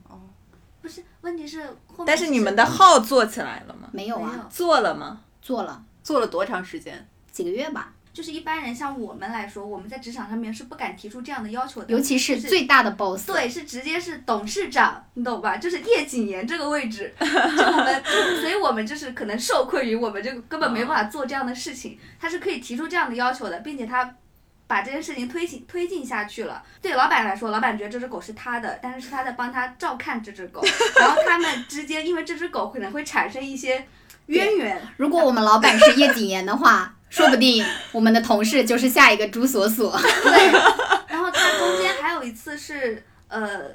[0.80, 2.06] 不是，问题是后面。
[2.06, 3.90] 但是你们的号做起来了吗？
[3.92, 5.20] 没有啊，做了吗？
[5.42, 7.06] 做了做了多长时间？
[7.30, 15.58] 几个月吧，就是一般人像我们来说，我们在职场上面是不敢提出这样的要求的，尤其是就是最大的 boss，对，是直接是董事长，你懂吧？
[15.58, 24.14] 就是叶谨言这个位置，就我们， 就所以我们就是可能受困于我们这个根本没办法做这样的事情，他是可以提出这样的要求的，并且他。
[24.68, 26.62] 把这件事情推进推进下去了。
[26.80, 30.62] 对老板来说，老板觉得这只狗是他的，但是是他在帮他照看这只狗，
[31.00, 33.84] 然后他们之间因为这只狗可能会产生一些
[34.26, 34.80] 渊源。
[34.96, 39.98] 如果我们老板是叶谨言的话，说不定我们的同事就是下一个朱锁锁。
[39.98, 40.52] 对，
[41.08, 43.70] 然后他中间还有一次是呃，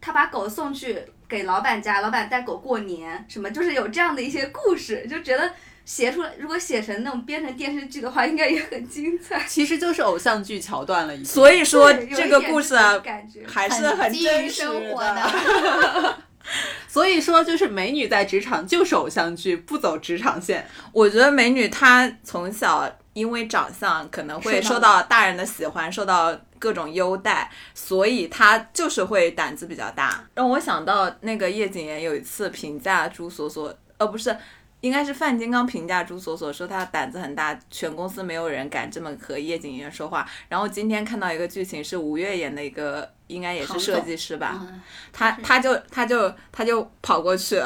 [0.00, 5.50] 他把狗送去给老板家，老板带狗过年，什么就是有这样的一些故事，就觉得
[5.84, 9.44] 写出来，如果写成那种编成电视剧的话，应该也很精彩。
[9.46, 11.26] 其实就是偶像剧桥段了，已经。
[11.26, 15.14] 所以说这个故事啊，感觉还是很基于真实生活的。
[15.14, 16.16] 的。
[16.88, 20.66] 所以说，就是美女在职场就是偶像剧，不走职场线。
[20.92, 30.24] 我觉得美女她从小因为长相可能会受到大人的喜欢，受到各种优待，所以她就是会胆子比较大。
[30.34, 34.36] 让我想到那个叶谨言有一次评价朱锁锁，呃，不是。
[34.82, 40.28] 应该是范金刚评价朱锁锁说他胆子很大，全公司没有人敢这么和叶谨言说话。
[40.48, 47.62] 然后今天看到一个剧情是吴越演的一个，应该也是设计师吧，嗯他他就他就他就跑过去，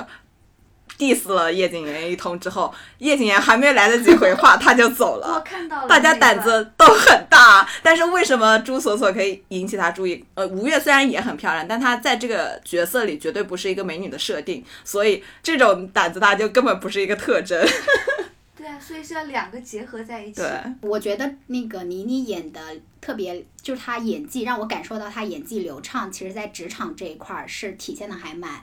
[0.97, 5.41] diss 了叶谨言一通之后，叶谨言还没来得及回话，他就走了我了。
[5.41, 6.37] 看到了，大家胆。
[6.37, 10.23] 子都很大，但是为什么朱锁锁可以引起他注意？
[10.35, 17.67] 呃，吴越虽然也很漂亮，但她在这个角色里绝对不是一个美女的设定，所以这种胆子大就根本不是一个特征。
[18.57, 20.41] 对啊，所以是要两个结合在一起。
[20.41, 20.49] 对，
[20.83, 22.61] 我觉得那个倪妮演的
[23.01, 26.13] 特别，就是她演技让我感受到她演技流畅。
[26.13, 28.61] 其实，在职场这一块儿是体现的还蛮，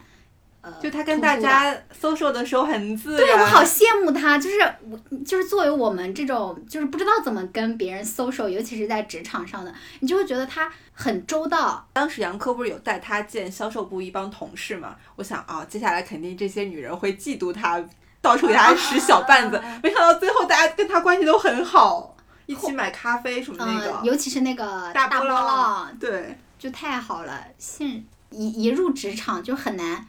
[0.64, 3.20] 呃，就他跟大家 social 的时候很自然。
[3.20, 4.58] 对我好羡慕他，就是
[4.90, 11.86] 我就是作为我们这种就是不知道怎么跟别人 social，尤其是在职场上的，你就会觉得他很周到。
[11.92, 14.96] 当时杨科不是有带他见销售部一帮同事嘛？
[15.18, 17.84] 我想啊，接下来肯定这些女人会嫉妒他，
[18.22, 19.62] 到处给他使小 绊子。
[19.84, 24.00] 没想到最后大家跟他关系都很好，一起买咖啡什么那个。
[24.02, 27.44] 嗯，尤其是那个大波波浪对，就太好了。
[27.58, 30.08] 现一一入职场就很难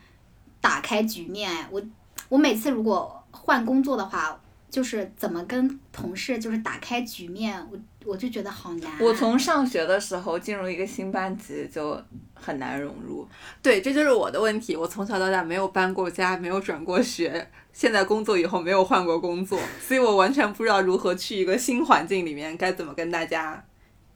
[0.64, 1.52] 打开局面。
[1.70, 1.82] 我
[2.30, 8.98] 我每次如果换工作的话，就是怎么跟同事就是打开局面，我我就觉得好难。
[8.98, 13.28] 我从上学的时候进入一个新班级就很难融入。
[13.60, 14.74] 对，这就是我的问题。
[14.74, 23.62] 我从小到大没有搬过家，没有转过学，现在工作以后没有换过工作，所以我完全不知道如何去一个新环境里面该怎么跟大家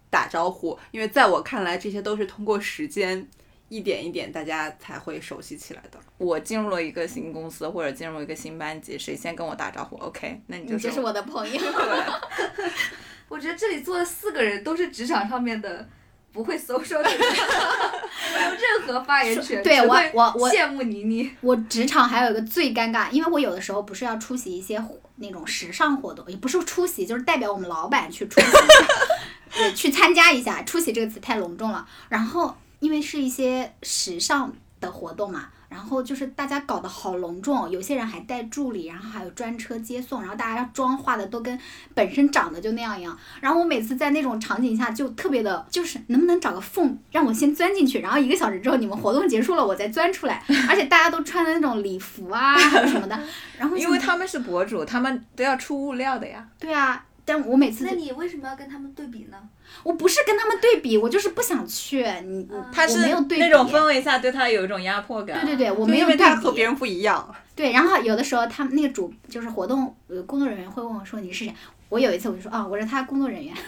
[0.08, 0.78] 打招呼。
[0.92, 3.28] 因为在我看来，这些都是通过时间
[3.68, 5.98] 一点一点大家才会熟悉起来的。
[6.16, 11.60] 我进入了一个新公司或者进入一个新班级，谁先跟我打招呼 ”，OK，那你就你就是我的朋友。
[11.60, 12.70] 对，
[13.28, 15.86] 我觉得这里坐的四个人都是职场上面的
[16.32, 17.18] 不会 social 的人，
[18.34, 19.62] 没有任何发言权。
[19.62, 21.30] 对我我我羡慕妮妮。
[21.40, 24.82] 我职场还有一个最尴尬，因为我有的时候不是要出席一些
[25.16, 30.62] 那种时尚活动，也不是出席，就是代表我们老板去出席去参加一下。
[30.62, 31.86] 出席这个词太隆重了。
[32.08, 41.58] 然后因为是一些时尚的活动嘛，然后就是大家搞得好隆重，有些人还带助理，然后还有专车接送，然后大家妆化的都跟
[41.94, 43.18] 本身长得就那样一样。
[43.40, 53.20] 然后我每次在那种场景下就特别的，就是能不能找个缝让我先钻进去，然后一个小时之后你们活动结束了我再钻出来，而且大家都穿的那种礼服啊还有什么的，
[53.58, 56.46] 然后因为他们是博主，他们都要出物料的呀。
[56.58, 57.04] 对啊。
[57.24, 59.36] 但我每次那你为什么要跟他们对比呢？
[59.82, 62.04] 我不是跟他们对比，我就是不想去。
[62.24, 65.40] 你他是没有对比那种氛围下对他有一种压迫感。
[65.44, 66.68] 对对对，我就没有对因为他和别比。
[66.68, 67.34] 人不一样。
[67.54, 71.54] 对，然后有的时候他们那个主就是活动呃工作人员会问我说你是谁？
[71.88, 73.64] 我有一次我就说啊我是他工作人员， 因为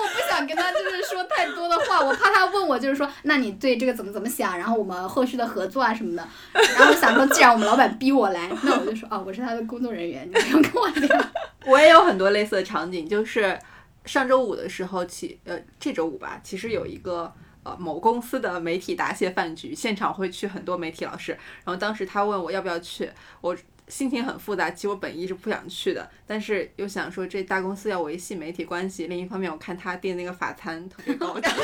[0.00, 6.26] 我不想跟他就是说太多的话，我怕他问我就是说那你对这个怎么怎么想，然后我们后续的合作啊什么的。
[6.54, 11.24] 然后我想说既然我们老板逼我来，那我就说啊我是他的工作人员，你不用跟我聊。
[11.66, 13.58] 我也有很多类似的场景，就是
[14.04, 21.32] 上周五的时候起，呃，这周五吧，其实有一个呃某公司的媒体答谢饭局，现场会去很多媒体老师，
[21.64, 23.56] 然后当时他问我要不要去，我
[23.88, 31.48] 心情很复杂，其实我本意是不想去的，但是又想说这大公司要维系媒体关系，另一方面我看他订那个法餐特别高级。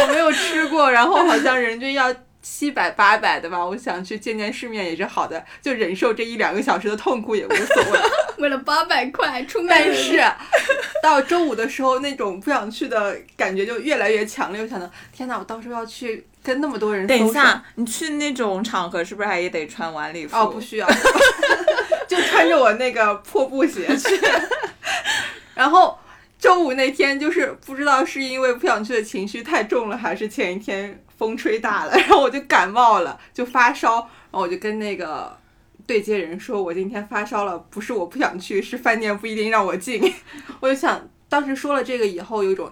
[0.00, 2.14] 我没有吃过，然后好像人均要
[2.50, 8.00] 七百八百的吧，我想去见见世面也是好的，就忍受这一两个小时的痛苦也无所谓。
[8.42, 10.24] 为了八百块出卖但是
[11.02, 14.62] 到周五的时候，那种不想去的感觉就越来越强烈。
[14.62, 20.34] 我想到，天哪，我到时候要去跟那么多人等一下，你去那种场合是不是还也得穿晚礼服？
[20.34, 20.88] 哦，不需要，
[22.08, 24.18] 就穿着我那个破布鞋去。
[25.54, 25.98] 然后
[26.38, 33.96] 周五那天，就是不知道是因为不想去的情绪太重了，还是前一天风吹大了， 然后我就感冒了，就发烧。
[33.96, 35.36] 然后我就跟那个
[35.86, 40.00] 对接人说，我今天发烧了，不是我不想去，是饭店不一定让我进。
[40.60, 42.70] 我就想，当时说了这个以后，有一种。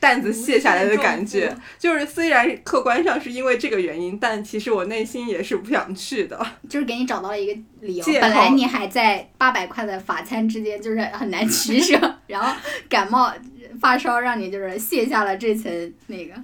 [0.00, 6.40] 担子卸下来的感觉，就是虽然客观上是因为这个原因，但其实我内心也是不想去的。
[6.70, 8.04] 就是给你找到了一个理由。
[8.20, 11.98] 本来你还在八百块的法餐之间，就是很难取舍，
[12.28, 12.56] 然后
[12.88, 13.34] 感冒
[13.80, 16.34] 发烧让你就是卸下了这层那个。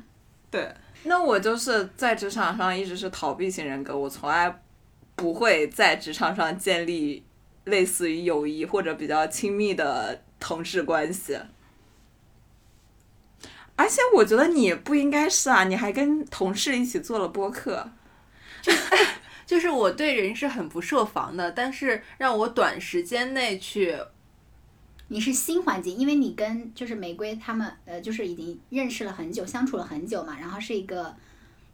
[0.51, 0.69] 对，
[1.05, 4.63] 那我就是在职场上一直是逃避型人格，我从来
[5.15, 7.25] 不会在职场上建立
[7.65, 11.39] 类似于友谊或者比较亲密的同事关系。
[13.77, 17.91] 而且我觉得你不应该是啊，你还跟同事一起做了播客。
[19.45, 23.95] 就是我对人是很不设防的，但是让我短时间内去，
[25.15, 31.15] 你是新环境，因为你跟就是玫瑰他们呃，就是已经认识了很久，相处了很久嘛，然后是一个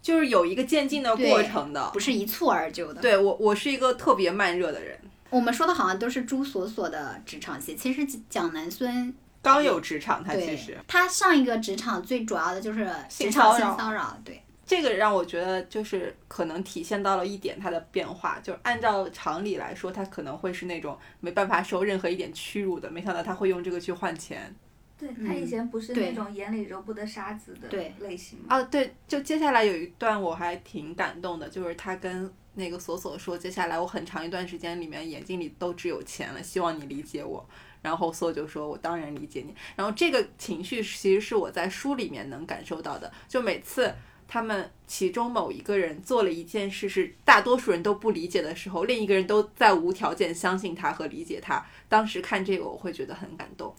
[0.03, 1.99] 就是有一个渐进的过程的不。
[1.99, 3.01] 是一蹴而就的。
[3.01, 5.01] 对我，我是一个特别慢热的人。
[5.31, 24.55] 我们说的好像都是朱锁锁的职场戏，其实蒋南孙刚有职场，他其实，他上一个职场最主要的就是性职场骚扰性骚扰，对，这个让我觉得就是可能体现到了一点他的变化，就是按照常理来说，他可能会是那种没办法受任何一点屈辱的，没想到他会用这个去换钱。
[24.97, 27.69] 对他以前不是那种眼里揉不得沙子的
[27.99, 28.45] 类型吗？
[28.51, 37.45] 啊，对，就接下来有一段我还挺感动的，就是他跟那个索索说，接下来我很长一段时间里面眼睛里都只有钱了，希望你理解我。
[37.83, 43.91] 然后索就说：“我当然理解你。”然后这个情绪其实是我在书里面能感受到的，就每次
[44.33, 51.67] 他们其中某一个人做了一件事是大多数人都不理解的时候，另一个人都在无条件相信他和理解他。
[51.89, 53.75] 当时看这个我会觉得很感动。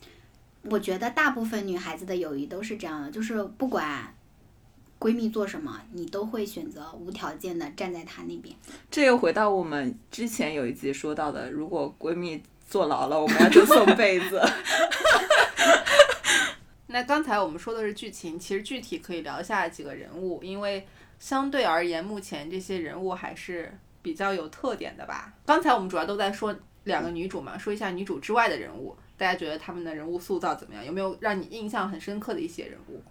[0.63, 4.13] 我觉得大部分女孩子的友谊都是这样的，就是不管
[4.99, 8.53] 闺蜜做什么，你都会选择无条件的站在她那边。
[8.91, 14.41] 这又回到我们之前有一集说到的，如果闺蜜坐牢了，我们要就送被子。
[16.91, 20.85] 那刚才我们说的是剧情，其实具体可以聊一下几个人物，因为
[21.19, 23.71] 相对而言，目前这些人物还是
[24.01, 25.33] 比较有特点的吧。
[25.45, 30.85] 刚才我们主要都在说两个女主嘛，说一下女主之外的人物，大家觉得他们的人物塑造怎么样？
[30.85, 33.01] 有没有让你印象很深刻的一些人物？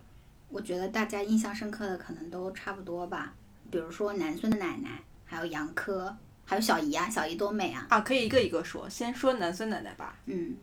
[0.48, 3.32] 我觉得大家印象深刻的可能都差不多吧，
[3.70, 7.86] 比如说南孙的奶奶，还有杨科，还有小姨啊，小姨多美啊。
[7.88, 10.16] 啊，可以一个一个说，先说南孙奶奶吧。
[10.26, 10.56] 嗯，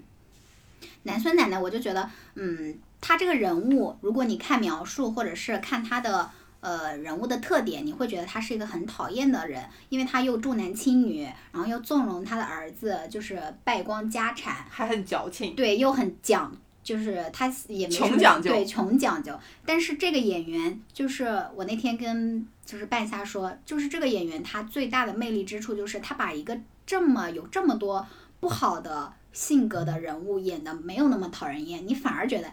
[1.04, 6.30] 南孙奶奶，我就觉得，嗯，她这个人物，如果你看描述或者是看他的
[6.60, 16.52] 呃人物的特点，你会觉得他是一个很讨厌的人，因为他又重男轻女，然后又纵容他的儿子，就是败光家产，还很矫情，对，又很讲，
[16.84, 19.40] 就是他也没穷讲究对，穷讲究。
[19.66, 21.26] 但是这个演员，就是
[21.56, 28.06] 我那天跟就是半夏说，就是这个演员他最大的魅力之处，就是他把一个这么有这么多
[28.40, 32.52] 不好的性格的人物演的没有那么讨人厌，你反而觉得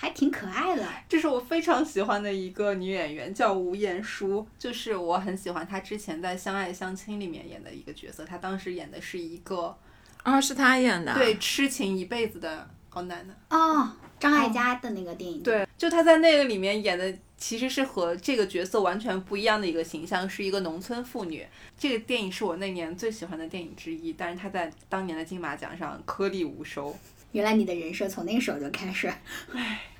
[0.00, 0.82] 还挺可爱的。
[1.06, 9.76] 这是我非常喜欢的一个女演员，叫吴彦姝，就是我很喜欢她之前在《相爱相亲》里面演的一个角色，她当时演的是一个
[10.22, 11.18] 啊，是她演的啊。
[11.18, 13.36] 对痴情一辈子的好男人。
[13.50, 21.46] 哦，张艾嘉的那个电影，对，就她在那个里面演的其实是和这个角色完全不一样的一个形象，是一个农村妇女。
[21.78, 26.96] 这个电影是我那年最喜欢的电影之一，但是她在当年的金马奖上颗粒无收。
[27.32, 29.12] 原来你的人设从那个时候就开始。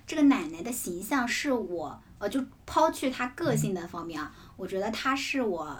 [0.06, 5.78] 这个奶奶的形象是我，呃，就抛去她个性的方面啊，我觉得她是我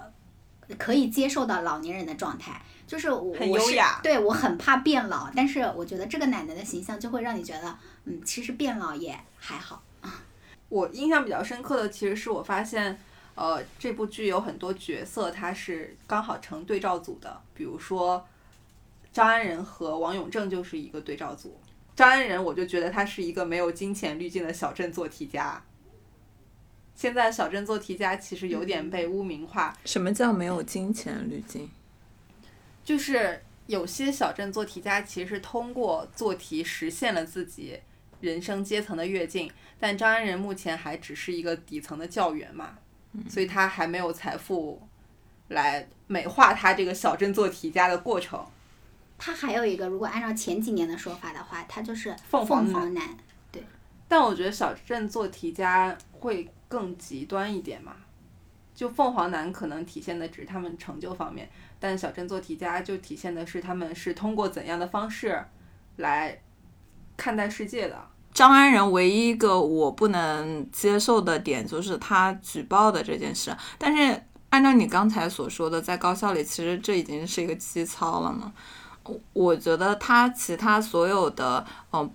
[0.77, 9.83] 可以接受的老年人的状态，就是我很优雅对我很怕变老，但是我觉得这个奶奶的形象就会让你觉得，嗯，其实变老也还好。
[10.69, 12.97] 我印象比较深刻的，其实是我发现，
[13.35, 18.25] 呃，这部剧有很多角色他是刚好成对照组的，比如说
[19.11, 21.59] 张安仁和王永正就是一个对照组。
[21.95, 25.61] 张安仁，我就觉得他是一个没有金钱滤镜的小镇做题家。
[26.95, 31.69] 现在小镇做题家其实有点被污名化，什么叫没有金钱滤镜？
[32.83, 37.79] 就是有些小镇做题家其实是通过做题实现了自己
[38.19, 42.77] 人生阶层的跃进，但张安仁目前还只是一个底层的教员嘛，
[43.29, 44.81] 所以他还没有财富
[45.49, 48.45] 来美化他这个小镇做题家的过程。
[49.23, 53.17] 他还有一个，如果按照前几年的说法的话，他就是凤凤凰男凰男。
[54.07, 57.93] 但我觉得小镇做题家会更极端一点嘛，
[58.73, 61.47] 就凤凰男可能体现的只是他们成就方面，
[61.79, 65.41] 但小镇做题家就体现的是他们是通过怎样的方式
[65.97, 66.41] 来
[67.15, 67.97] 看待世界的。
[68.33, 78.51] 张安仁唯一一个我不能接受的点就是他举报的这件事，但是按照你刚才所说的，在高校里其实这已经是一个基操了嘛。
[79.03, 82.11] 我我觉得他其他所有的嗯、呃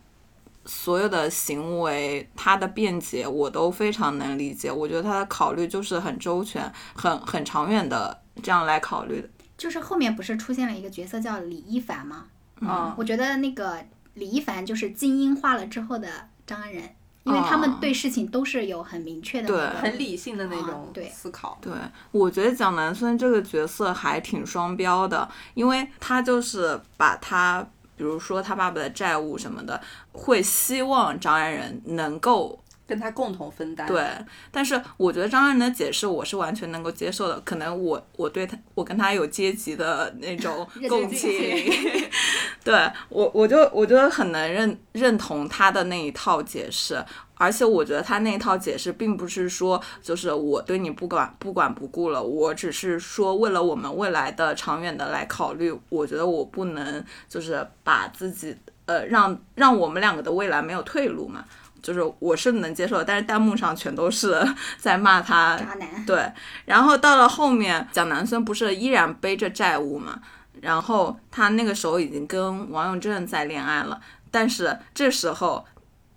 [0.69, 4.73] 所有的行为，他的辩解我都非常能理解。
[4.73, 9.29] 我觉得他的考虑就是很周全、很很长远的这样来考虑的。
[9.57, 12.25] 就是后面不是出现了一个角色叫李一凡吗？
[12.61, 13.79] 嗯，我觉得那个
[14.15, 16.09] 李一凡就是精英化了之后的
[16.45, 16.96] 张安仁，
[17.27, 17.79] 因为他们哦。
[17.81, 21.09] 对事情都是有很明确的、那个对很理性的那啊种对。
[21.11, 21.59] 思考。
[21.61, 21.73] 对，
[22.11, 27.67] 我觉得蒋南孙这个角色还挺双标的，因为他就是把他，
[27.97, 29.81] 比如说他爸爸的债务什么的，
[30.13, 34.05] 会希望张安仁能够跟他共同分担。，对，
[34.51, 42.09] 但是我觉得张爱玲的解释我是完全能够接受的，可能我我对他，我跟他有阶级的那种 共知情，
[42.63, 58.57] 对我我就我就很能认认同他的那一套解释，而且我觉得他那一套解释并不是说就是我对你不管不管不顾了，我只是说为了我们未来的长远的来考虑，我觉得我不能就是把自己
[58.87, 61.45] 呃让让我们两个的未来没有退路嘛。
[61.83, 64.41] 就是我是能接受，但是弹幕上全都是
[64.79, 66.07] 在骂他渣男。
[66.07, 66.33] 对，
[66.65, 70.21] 然后到了后面，蒋南孙不是依然背着债务嘛？
[70.63, 74.01] 然后他那个时候已经跟王永正在恋爱了，
[74.31, 75.65] 但是这时候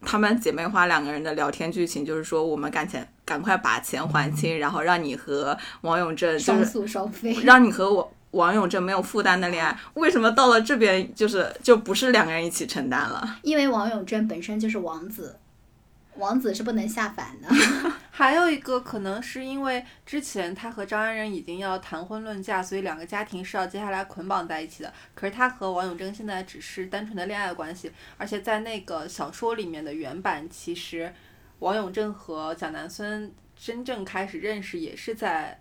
[0.01, 9.77] 她们姐妹花两个人的聊天剧情就是说，我们赶钱，赶快把钱还清，然后让你和王永正就双是宿收费，让你和我王永正没有负担的恋爱。
[9.95, 13.37] 为什么到了这边就是就不是两个人一起承担了？
[13.41, 15.37] 因为王永正本身就是王子，
[16.19, 17.47] 王子是不能下凡的。
[18.11, 24.93] 还有一个可能是因为之前他和张安仁已经要谈婚论嫁，所以两个家庭是要接下来捆绑在一起的。
[25.15, 31.13] 可是他和王永贞现在只是单纯的恋爱关系，而且在那个小说里面的原版，其实
[31.59, 35.57] 王永正和蒋南孙真正开始认识也是在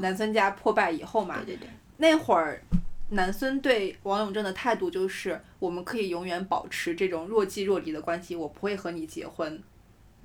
[0.00, 1.36] 南孙家破败以后嘛。
[1.46, 1.68] 对对对，
[1.98, 2.60] 那会儿，
[3.10, 9.62] 南孙对王永正的态度就是，我们可以永远保持这种若即若离的关系，我不会和你结婚。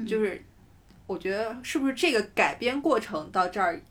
[0.05, 0.43] 就是，
[1.07, 3.81] 我觉得是不是这个改编过程到这儿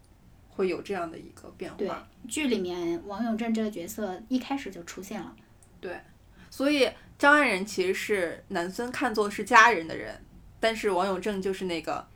[0.49, 2.07] 会有这样的一个变对化？
[2.29, 5.35] 剧里面王永正这个角色一开始就出现了。
[5.81, 5.99] 对
[6.51, 10.21] 所以张安仁其实是南孙看作是家人的人，
[10.59, 12.07] 但是王永正就是那个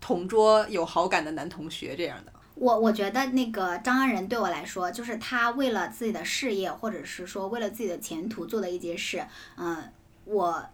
[0.00, 2.32] 同桌有好感的男同学这样的。
[2.54, 9.24] 我我觉得那个张安仁对我来说，就是他为了自己的事业，或者是说为了自己的前途做的一件事，
[9.56, 9.82] 嗯、
[10.26, 10.64] 我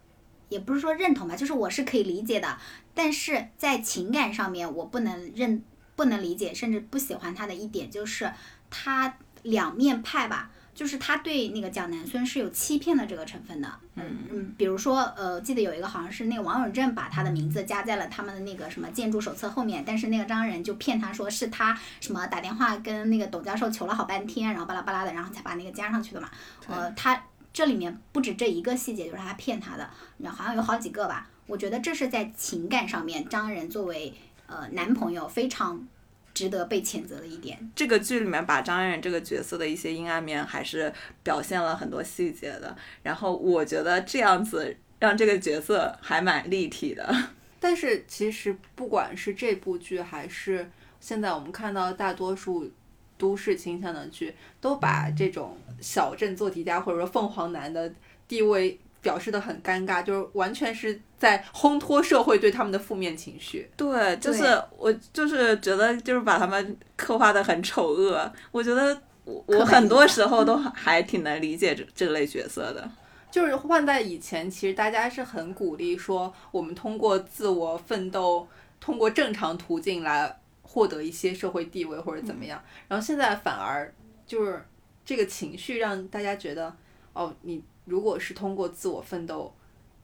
[0.48, 2.58] 也不是说认同吧，就是我是可以理解的，
[2.94, 5.62] 但是在情感上面，我不能认
[5.96, 8.32] 不能理解，甚至不喜欢他的一点就是
[8.70, 10.50] 他两面派吧。
[10.74, 26.30] 就是他对那个蒋南孙是有欺骗的这个成分的，嗯嗯，比如说，呃，记得有一个好像是那个王永正把他的名字加在了他们的那个什么建筑手册后面，但是那个张人就骗他说是他什么打电话跟那个董教授求了好半天，然后巴拉巴拉的，然后才把那个加上去的嘛。
[26.68, 27.20] 呃，他
[27.58, 29.90] 这里面不止这一个细节，就是他骗他的，
[30.30, 31.28] 好像有好几个吧。
[31.48, 34.14] 我觉得这是在情感上面，张仁作为
[34.46, 35.84] 呃男朋友非常
[36.32, 37.58] 值得被谴责的一点。
[37.74, 40.94] 这个剧里面把张安仁这个角色的一些阴暗面还是
[41.24, 47.12] 表现了很多细节的，然后我觉得这样子让这个角色还蛮立体的。
[47.58, 52.70] 但是其实不管是这部剧，还是现在我们看到大多数
[53.18, 57.92] 都市倾向的剧，都把这种小镇做题家或者说凤凰男的
[58.26, 63.68] 地位表示的很尴尬，就是完全是在烘托社会对他们的负面情绪。
[63.76, 64.44] 对，就是
[64.78, 72.90] 我就是觉得就是把他们刻画的很丑恶，我觉得我我很多时候都还挺能理解这这类角色的。
[73.30, 78.48] 就是换在以前，其实大家是很鼓励说，我们通过自我奋斗，
[78.80, 80.37] 通过正常途径来
[80.70, 82.62] 获得一些社会地位或者怎么样。
[82.86, 83.92] 然后现在反而
[84.26, 84.62] 就是
[85.04, 86.76] 这个情绪让大家觉得，
[87.14, 89.52] 哦，你如果是通过自我奋斗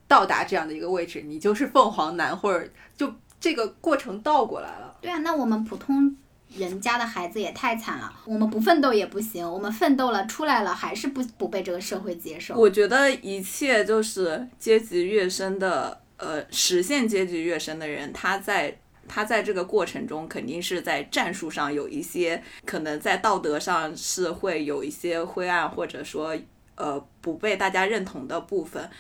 [0.09, 4.97] 到达这样的一个位置，你就是凤凰男，或者就这个过程倒过来了。
[5.03, 6.17] 对啊，那我们普通
[6.57, 12.55] 人家的孩子也太惨了，我们不奋斗也不行，我们奋斗了出来了还是不不被这个社会接受。
[12.55, 26.37] 我觉得一切就是阶级越深的，呃，实现阶级越深的人，他在他在这个过程中肯定是在战术上有一些，可能在道德上是会有一些灰暗，或者说
[26.77, 28.91] 呃不被大家认同的部分，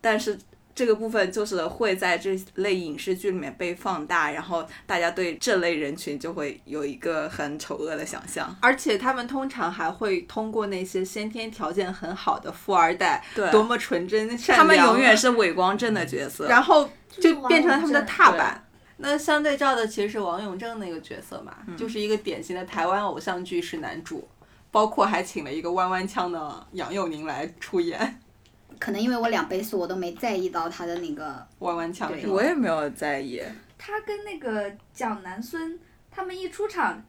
[0.00, 0.38] 但是。
[0.76, 8.54] 这个部分就是会在这类影视剧里面被放大，然后大家对这类人群就会有一个很丑恶的想象。
[8.60, 16.46] 而且他们通常还会通过那些先天条件很好的富二代，对多么纯真善良，他们永远是伪光正的角色。
[16.46, 18.62] 然后就变成了他们的踏板。
[18.98, 24.26] 那相对照的其实是王永正那个角色嘛，就是一个典型的台湾偶像剧式男主，
[24.70, 28.20] 包括还请了一个弯弯腔的杨佑宁来出演
[28.78, 31.46] 可能因为我两倍速，我都没在意到他的那个。
[31.60, 33.42] 弯弯腔对我也没有在意。
[33.78, 35.78] 他跟那个蒋南孙
[36.10, 37.02] 他们一出场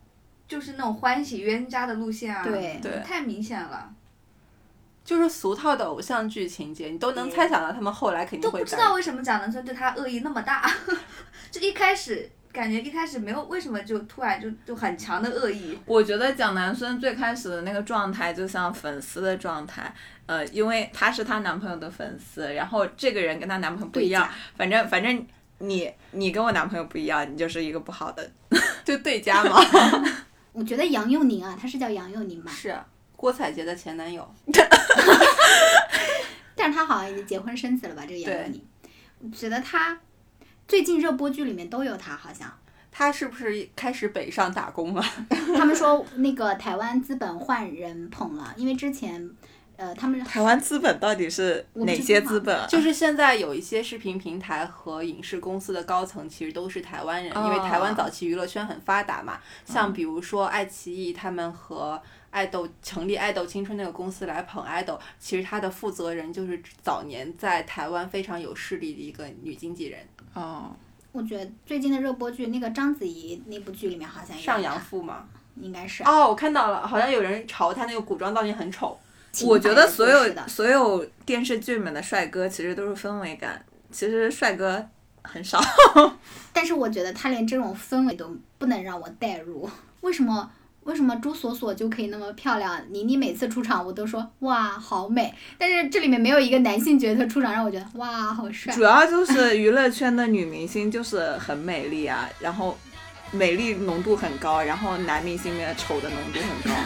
[0.48, 3.94] 就是那种欢喜冤家的路线啊，对对太明显了，
[5.08, 10.70] 就是俗套的偶像剧情节，你都能猜想到他们后来肯定都会都不知道为什么蒋南孙对他恶意那么大，
[11.50, 19.96] 就一开始感觉一开始没有为什么就突然就就很强的恶意，我觉得蒋南孙最开始的那个状态就像粉丝的状态，
[20.26, 24.28] 呃，因为她是她男朋友的粉丝，然后这个人跟她男朋友不一样，
[24.58, 25.26] 反正反正
[25.60, 28.30] 你你跟我男朋友不一样，你就是一个不好的。
[28.84, 29.62] 就对家嘛。
[30.52, 32.52] 我觉得杨佑宁啊，他是叫杨佑宁吧？
[32.52, 32.86] 是啊
[33.18, 34.26] 郭采洁的前男友，
[36.56, 38.04] 但是他好像已经结婚生子了吧？
[38.08, 38.64] 这个杨佑宁，
[39.20, 40.00] 我觉得他
[40.68, 42.50] 最近热播剧里面都有他，好像。
[42.90, 45.04] 他是不是开始北上打工了？
[45.56, 49.30] 他们说那个台湾资本换人捧了，因为之前
[49.76, 52.66] 呃，他们台湾资本到底是哪些资本啊？
[52.68, 70.00] 就是 现在有一些视频平台和影视公司的高层其实都是台湾人，因为台湾早期娱乐圈很发达嘛，像比如说爱奇艺他们和爱豆成立爱豆青春那个公司来捧爱豆，其实他的负责人就是早年在台湾非常有势力的一个女经纪人
[70.34, 70.76] 哦，
[71.12, 75.26] 我觉得最近的热播剧，那个章子怡那部剧里面好像上阳赋嘛。
[75.60, 76.04] 应该是。
[76.04, 78.96] 哦，我看到了，好像有人嘲他那个古装造型很丑。
[79.44, 84.88] 我觉得所有的所有电视剧里面的帅哥其实都是氛围感，其实帅哥
[85.24, 85.60] 很少。
[86.54, 89.68] 但是我觉得他连这种氛围都不能让我代入。
[90.02, 90.52] 为什么？
[90.88, 92.82] 为什么朱锁锁就可以那么漂亮？
[92.90, 98.84] 倪妮每次出场我都说哇好美，但是这里面没有一个男性角色出场让我觉得哇好帅主。
[98.84, 102.78] 要就是娱乐圈的女明星就是很美丽啊，然后
[103.32, 106.78] 美丽浓度很高，然后男明星的丑的浓度很高。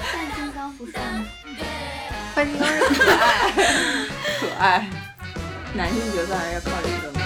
[0.00, 1.26] 范金刚不帅吗？
[2.34, 3.52] 范金刚是可爱，
[4.40, 4.88] 可爱。
[5.74, 7.20] 男性角色还是要靠这个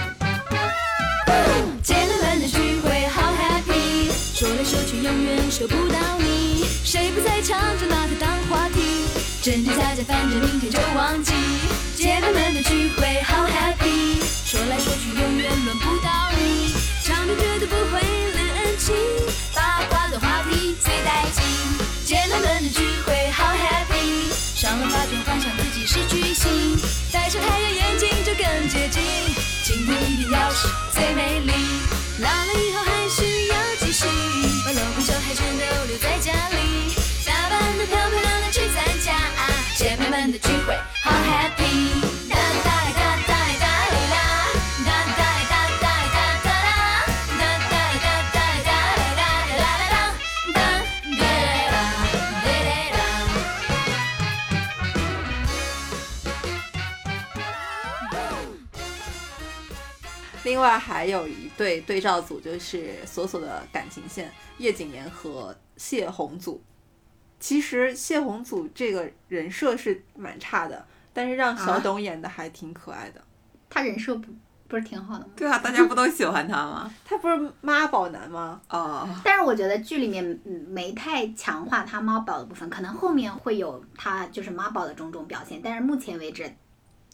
[5.05, 9.05] 永远收不到你，谁不在抢着拿它当话题？
[9.39, 11.31] 真真假假，反正明天就忘记。
[11.95, 18.01] 姐妹们的聚会好 happy，说来说去永远轮不到你，场面绝对不会
[18.33, 18.95] 冷清，
[19.53, 21.43] 八卦的话题最带劲。
[22.03, 26.75] 姐妹们的聚会好 happy，上了发就幻想自己是巨星，
[27.11, 29.03] 戴上太阳眼镜就更接近，
[29.63, 31.53] 今天一定要是最美丽。
[32.21, 34.07] 老了以后还是要继续，
[34.65, 36.91] 把老公小孩全都留在家里，
[37.23, 39.13] 打扮的漂漂亮亮去参加
[39.77, 41.93] 姐妹们的聚会，好 happy。
[60.43, 66.61] 另外还有一对对照组，就是索索的感情线，叶谨言和谢宏祖。
[67.39, 73.21] 其实谢宏祖这个人设是蛮差的，但是让小啊董演的还挺可爱的。
[73.69, 74.31] 他人设不
[74.67, 75.31] 不是挺好的吗？
[75.35, 76.91] 对啊，大家不都喜欢他吗？
[77.05, 78.61] 他不是妈宝男吗？
[78.69, 86.51] 哦，但是我觉得剧里面嗯没太强化他妈宝的部分，可能后面会有他就是妈宝的种种表现，但是目前为止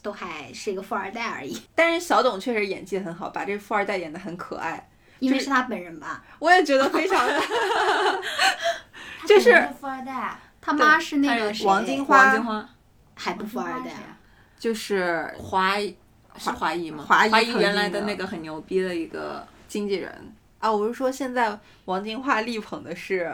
[0.02, 4.90] 都还是一个富二代而已， 但是小董确实演技很好，把这富二代演得很可爱，
[5.20, 6.24] 因为是他本人吧。
[6.40, 7.26] 我也觉得非常。
[9.26, 12.68] 就是富二代啊，他妈是那个谁，王金花王金花
[13.14, 14.18] 还不富二代啊。
[14.58, 15.96] 就是华谊
[16.36, 17.04] 是华谊吗？
[17.06, 23.32] 华谊华谊原来的的那个很牛逼的一个，经纪人啊，我是说现在王金花力捧的是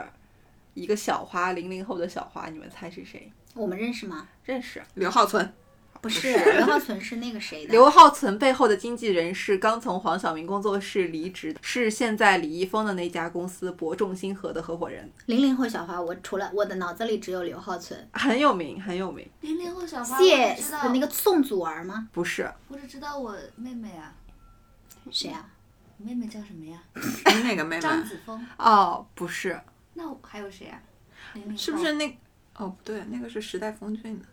[0.75, 3.33] 一个小花，零零后的小花，你们猜是谁？
[3.55, 4.29] 我们认识吗？
[4.45, 4.83] 认识。
[4.95, 5.53] 刘浩存。
[6.01, 7.72] 不是，刘浩存是那个谁的？
[7.72, 19.28] 刘浩存背后的经纪人是刚从黄晓明工作室离职，是现在李易峰的那家公司博众星河的合伙人，零零后小花，我除了我的脑子里只有刘浩存，很有名，很有名。
[19.40, 20.57] 零零后小花，谢
[20.92, 22.09] 那个宋祖儿吗？
[22.12, 24.14] 不是，我只知道我妹妹啊，
[25.11, 25.44] 谁啊？
[25.99, 26.80] 我妹妹叫什么呀？
[26.94, 27.82] 你哪个妹妹？
[27.82, 28.46] 张子枫。
[28.57, 29.61] 哦，不是，
[29.94, 30.80] 那我还有谁啊？
[31.34, 32.18] 零零后是不是那？
[32.57, 34.24] 哦，不对，那个是时代峰峻的。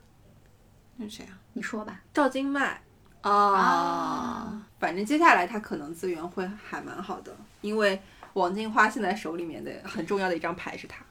[0.97, 1.37] 那是谁啊？
[1.55, 2.01] 你说吧。
[2.13, 2.81] 赵今麦。
[3.23, 7.99] 哦，反正接下来他可能资源会还蛮好的，因为
[8.33, 11.03] 王金花现在手里面的很重要的一张牌是他。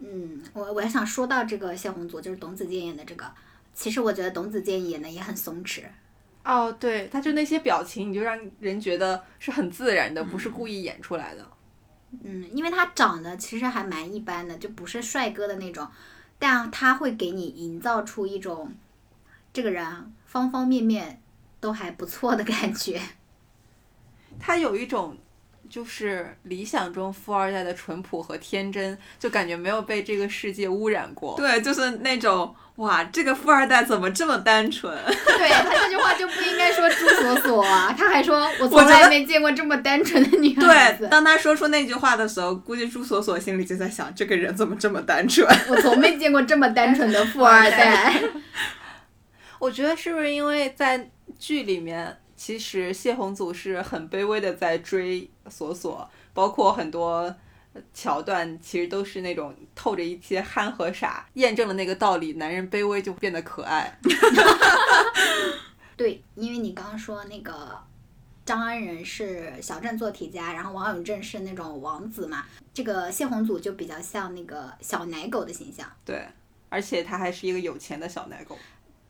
[0.00, 3.24] 嗯，我我还想说到这个谢宏祖，就是董子健演的这个，
[3.72, 5.84] 其实我觉得董子健演的也很松弛。
[6.44, 11.46] 哦，对，他就那些表情，你就让人觉得是很自然的，不是故意演出来的。
[12.22, 15.88] 嗯，因为他长得其实还蛮一般的，就不是帅哥的那种，
[16.38, 18.74] 但他会给你营造出一种
[19.52, 21.20] 这个人啊方方面面
[21.60, 23.00] 都还不错的感觉。
[24.40, 25.16] 他有一种
[25.68, 31.36] 就是理想中富二代的淳朴和天真，就感觉没有被这个世界污染过。
[31.36, 34.90] 对，就是那种哇，这个富二代怎么这么单纯？
[35.06, 45.46] 对他这句话就不应该说朱锁锁啊，他还说 我从来没见过这么单纯的女孩子对，，当他说出那句话的时候，估计朱锁锁心里就在想，这个人怎么这么单纯？
[45.68, 48.14] 我从没见过这么单纯的富二代。
[49.62, 51.08] 我觉得是不是因为在
[51.38, 57.32] 剧里面，其实谢宏祖是很卑微的在追索索，包括很多
[57.94, 63.96] 桥段，其实都是那种透着一些憨和傻，验证了那个道理：男人卑微就变得可爱。
[65.96, 67.80] 对，因为你刚刚说那个
[68.44, 72.44] 张安仁是小镇做题家，然后王永正是那种王子嘛，
[72.74, 75.86] 这个谢宏祖就比较像那个小奶狗的形象。
[76.04, 76.26] 对，
[76.68, 78.58] 而且他还是一个有钱的小奶狗。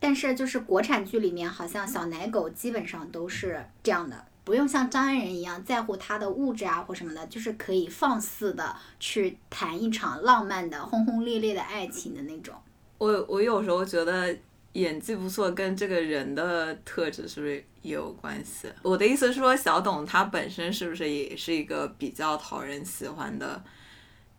[0.03, 12.53] 但是就是国产剧里面，好像小奶狗基本上都是这样的，不用像张安仁一样在乎他的物质啊或什么的，就是可以放肆的去谈一场浪漫的、轰轰烈烈的爱情的那种。
[12.97, 14.37] 我我有时候觉得
[14.73, 18.67] 演技不错，跟这个人的特质是不是也有关系？
[18.81, 23.63] 我的意思是说，小董他本身是不是也是一个比较讨人喜欢的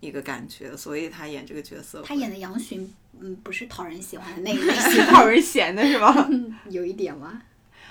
[0.01, 6.29] 一个感觉，所以他演这个角色，他演的杨巡，嗯，不是讨人喜欢的那个类 型，讨人嫌的是吧？
[6.71, 7.43] 有一点吗？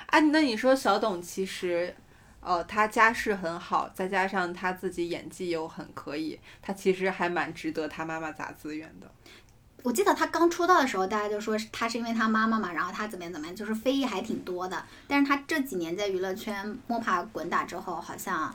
[0.07, 1.95] 啊，那你说小董其实，
[2.39, 9.09] 呃，他家世很好，再加上他自己演技又很可以，他其实还蛮值得他妈妈砸资源的。
[9.82, 14.82] 我记得他刚出道的时候，大家就说是他是因为他妈妈嘛，然后他怎么样怎么样，就是非议还挺多的。
[15.07, 18.53] 但是他这几年在娱乐圈摸爬滚打之后，好像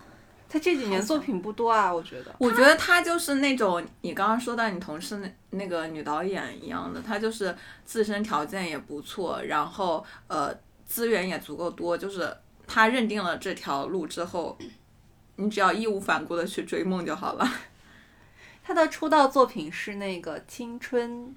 [0.48, 2.34] 他这几年作品不多啊，我觉得。
[2.38, 10.54] 我觉得他就是那种你刚刚说到你同事那那个女导演一样的，她就是自身条件也不错，然后呃
[10.86, 12.34] 资源也足够多，就是
[12.66, 14.56] 她认定了这条路之后，
[15.36, 17.46] 你只要义无反顾的去追梦就好了。
[18.64, 21.34] 他的出道作品是那个《青春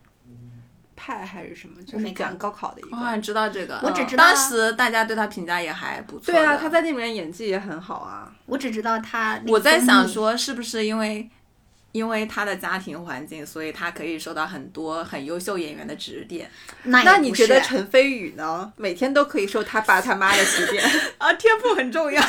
[1.02, 1.82] 派》还是什么？
[1.82, 2.90] 就是讲高考的一个。
[2.92, 6.32] 我好像知道这个，嗯我只知道当时大家对他评价也还不错。
[6.32, 8.32] 对啊，他在那里面演技也很好啊。
[8.46, 11.28] 我只知道他我在想说，是不是因为
[11.92, 16.50] 因为他的家庭环境，所以他可以受到很多很优秀演员的指点
[16.84, 18.72] 那那你觉得陈飞宇呢？
[18.78, 20.84] 每天都可以受他爸他妈的指点。
[21.18, 21.34] 啊？
[21.34, 22.22] 天赋很重要。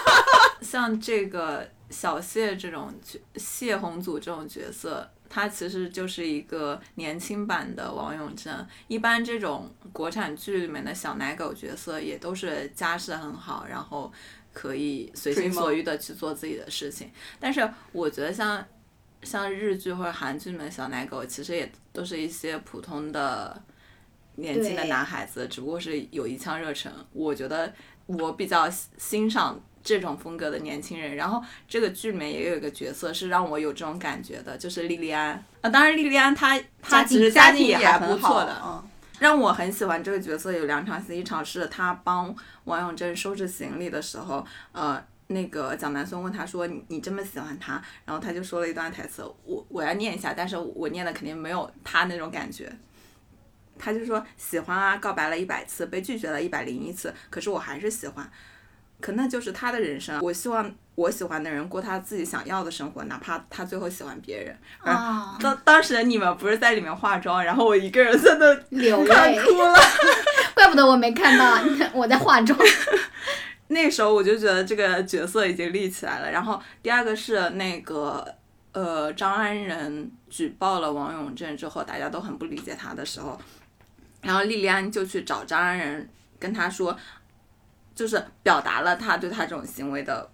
[0.62, 8.66] 像这个小谢这种角谢红祖这种角色，他其实就是一个年轻版的王永正。
[8.88, 14.10] 一般这种国产剧里面的小奶狗角色，也都是家世很好，然后
[14.54, 17.10] 可以随心所欲的去做自己的事情。
[17.38, 18.64] 但是我觉得像
[19.24, 23.62] 像日剧或者韩剧里面的小奶狗，其实也都是一些普通的
[24.36, 26.90] 年轻的男孩子，只不过是有一腔热忱。
[27.12, 27.70] 我觉得
[28.06, 31.14] 我比较欣赏这种风格的年轻人。
[31.14, 35.42] 然后这个剧里面也有一个角色是让我有这种感觉的，就是莉莉安。
[35.60, 38.82] 啊，当然莉莉安她她其实家境也还不错的，嗯。
[39.18, 42.34] 让我很喜欢这个角色有两场戏，一场是她帮
[42.64, 52.70] 王永正收拾行李的时候，呃，那个蒋南孙问他说：“你你这么喜欢他？”然后他就说了一段台词，我我要念一下，但是我念的肯定没有他那种感觉。
[53.78, 58.30] 他就说喜欢啊，告白了一百次，被拒绝了一百零一次，可是我还是喜欢。
[59.00, 60.20] 可那就是他的人生。
[60.20, 64.56] 我希望我喜欢的人过他自己想要的生活，哪怕他最后喜欢别人。
[64.80, 69.74] 啊，当当时你们不是在里面化妆，然后我一个人在那流泪，看哭了。
[70.54, 71.58] 怪不得我没看到，
[71.92, 72.58] 我在化妆。
[73.68, 76.30] 那时候我就觉得这个角色已经立起来了。
[76.30, 78.26] 然后第二个是那个
[78.72, 83.38] 呃张安仁举报了王永正之后，大家都很不理解他的时候，
[84.22, 86.96] 然后莉莉安就去找张安仁，跟他说，
[87.96, 90.30] 就是表达了他对他这种行为的。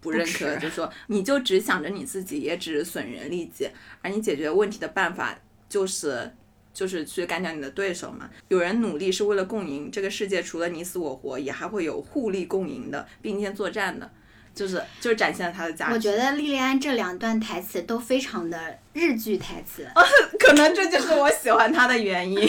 [0.00, 3.68] 不认可，耻就说你就只想着你自己，也只损人利己，
[4.00, 5.36] 而你解决问题的办法
[5.68, 6.32] 就是
[6.72, 8.30] 就是去干掉你的对手嘛。
[8.46, 14.08] 有人努力是为了共赢，这个世界除了你死我活，也还会有互利共赢的、并肩作战的，
[14.54, 15.94] 就是就是展现了他的价值。
[15.94, 19.84] 我觉得莉莉安这两段台词都非常的日剧台词，
[20.38, 22.48] 可能这就是我喜欢他的原因。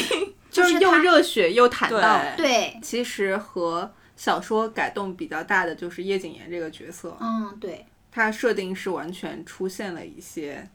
[0.52, 2.24] 就是又热血又坦荡。
[2.38, 10.70] 对对，其实和小说改动比较大的就是叶谨言这个角色，嗯，对，他设定是完全出现了一些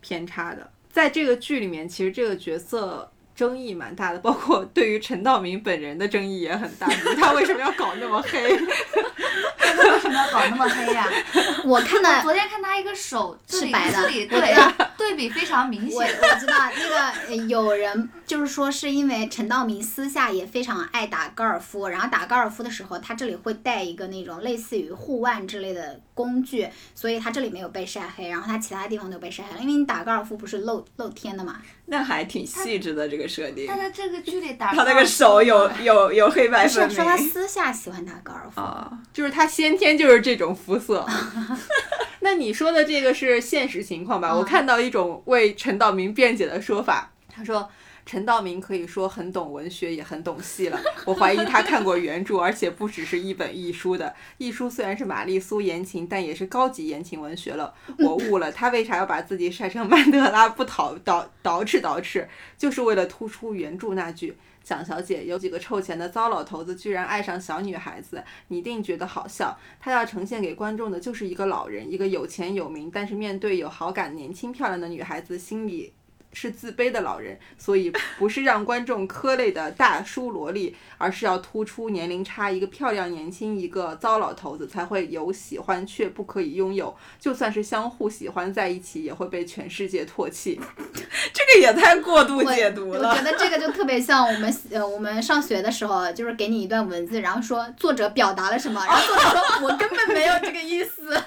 [0.00, 0.68] 偏差的。
[0.90, 8.42] 在这个剧里面，其实这个角色争议蛮大的， 包括对于陈道明本人的争议也很大，他为什么要搞那么黑？
[8.48, 11.06] 为什么要搞那么黑呀、
[11.64, 14.56] 我看到昨天看他一个手，是白的对
[14.96, 15.98] 对比非常明显。
[15.98, 16.04] 我
[16.40, 31.60] 知道那个呃有人就是说是因为陈道明私下也非常爱打高尔夫，然后打高尔夫的时候，他这里会带一个那种类似于护腕之类的工具，所以他这里没有被晒黑，然后他其他地方都被晒黑了，因为你打高尔夫不是露露天的嘛，
[31.90, 33.78] 那还挺细致的这个设定但。
[33.78, 41.06] 在这个剧里 打他那个手有有有黑白不分明是说他私下喜欢打高尔夫，啊，就是他先天就是这种肤色。
[42.20, 44.34] 那你说的这个是现实情况吧？
[44.34, 47.68] 我嗯看到一种为陈道明辩解的说法，他说。
[48.08, 50.80] 陈道明可以说很懂文学，也很懂戏了。
[51.04, 54.14] 我怀疑他看过原著，而且不只是一本译书的。
[54.38, 57.74] 译书虽然是玛丽苏言情，但也是高级言情文学了。
[57.98, 64.38] 我悟了，他为啥要把自己晒成曼德拉不捯捯捯饬倒饬，就是为了突出原著那句。
[64.64, 69.54] 蒋小姐有几个臭钱的糟老头子，居然爱上小女孩子，你一定觉得好笑。
[69.78, 75.92] 他要呈现给观众的就是一个老人，一个有钱有名，但是面对有好感、年轻漂亮的女孩子，心里
[76.32, 90.60] 是自卑的老人，所以不是让观众磕累的大叔萝莉，而是要突出年龄差，一个漂亮年轻，一个糟老头子才会有喜欢却不可以拥有，就算是相互喜欢在一起，也会被全世界唾弃。
[91.32, 93.22] 这个也太过度我解读了我了觉。
[93.22, 101.20] 得这个就特别像我们呃我们上学的时候，就是给你一段文字，然后说作者表达了什么，然后作者说我根本没有这个意思。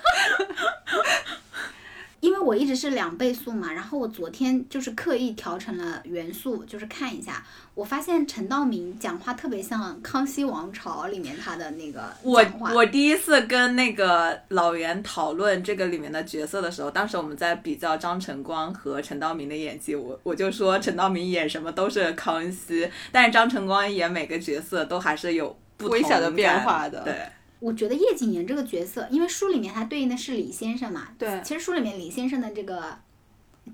[2.22, 7.44] 因为我一直是两倍速嘛，然后我昨天就是刻意调成了原速，就是看一下，
[7.74, 12.46] 我发现陈道明讲话特别像《康熙王朝》里面他的那个我。
[12.74, 27.16] 我第一次跟那个老袁讨论这个里面的角色的时候，当时我们在比较张晨光和陈道明的演技，我我就说陈道明演什么都是康熙，但是张晨光演每个角色都还是有不同微小的变化的对，
[27.62, 32.98] 我觉得叶谨言这个角色，因为书里面他对应的是李先生嘛，对其实书里面李先生的这个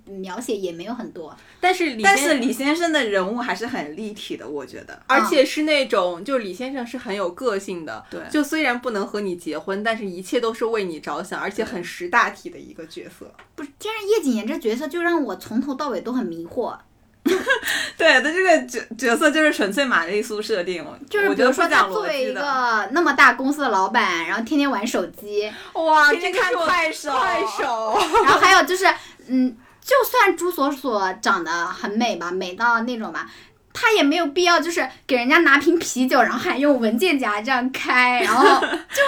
[0.06, 5.02] 描写也没有很多，但是但是李先生的人物还是很立体的，我觉得。
[5.08, 13.34] 而且是那种，就李先生是很有个性的，对就虽然不能和你结婚，但是一切都是为你着想，而且很识大体的一个角色。
[13.56, 16.78] 不是，但是叶谨言这角色就让我从头到尾都很迷惑。
[17.98, 22.34] 对他，这个角角色就是纯粹玛丽苏设定，就是我觉得比如说他作为一。
[22.34, 28.86] 个那么大公司的老板，然后天天玩手机， 哇天天看快手，快手，然后还有就是，
[29.28, 33.28] 嗯，就算朱锁锁长得很美吧，美到那种吧。
[33.74, 38.60] 他也没有必要，就是给人家拿瓶啤酒，然后还用文件夹这样开，然后
[38.90, 39.02] 就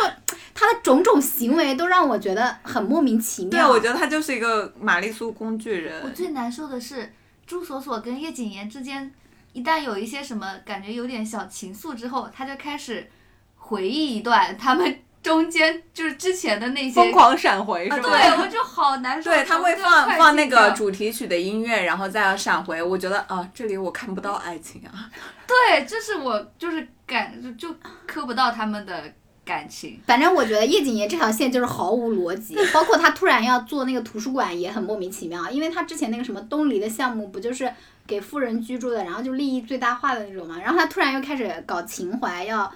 [0.53, 3.51] 他的种种行为都让我觉得很莫名其妙。
[3.51, 6.01] 对，我觉得他就是一个玛丽苏工具人。
[6.03, 7.11] 我最难受的是
[7.49, 9.11] 朱锁锁跟叶谨言之间，
[9.53, 13.09] 一旦有一些什么感觉有点小情愫之后，他就开始
[13.55, 18.07] 回忆一段他们中间就是之前的那些疯狂闪回是吗？
[18.07, 19.31] 对，我就好难受。
[19.31, 22.83] 对，他会放放那个主题曲的音乐，然后再闪回。
[22.83, 25.09] 我觉得啊，这里我看不到爱情啊。
[25.47, 27.75] 对，这是我就是感就就
[28.05, 29.11] 磕不到他们的
[29.49, 29.99] 感情。
[30.05, 37.73] 反正我觉得叶谨言这条线就是毫无逻辑，包括他突然要做那个图书馆也很莫名其妙，因为他之前那个什么东篱的项目不就是
[38.05, 42.71] 给富人居住的，然后就利益最大化的那种嘛，然后他突然又开始搞情怀，要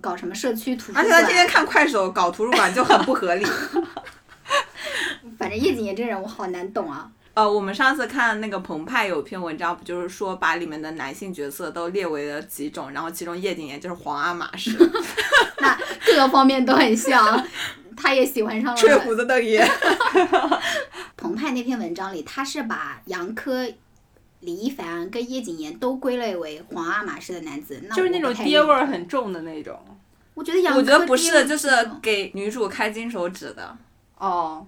[0.00, 3.46] 搞什么社区图书馆，而且他天天看快手搞图书馆就很不合理。
[5.38, 7.10] 反正叶谨言这人我好难懂啊。
[7.36, 14.74] 呃，我们上次看那个澎湃有篇文章，不就是说把里面的男性角色都列为了几种，然后其中叶谨言就是皇阿玛氏，
[15.60, 17.46] 那各个方面都很像，
[17.94, 18.76] 他也喜欢上了。
[18.80, 19.68] 吹胡子瞪眼。
[21.14, 23.68] 澎湃那篇文章里，他是把杨科、
[24.40, 28.86] 李一凡跟叶谨言都归类为皇阿玛式的男子，那就是那种爹味儿。
[28.86, 29.78] 很重的那种。
[30.32, 31.68] 我觉得杨我觉得不是，就是
[32.00, 33.76] 给女主开金手指的，
[34.16, 34.66] 哦，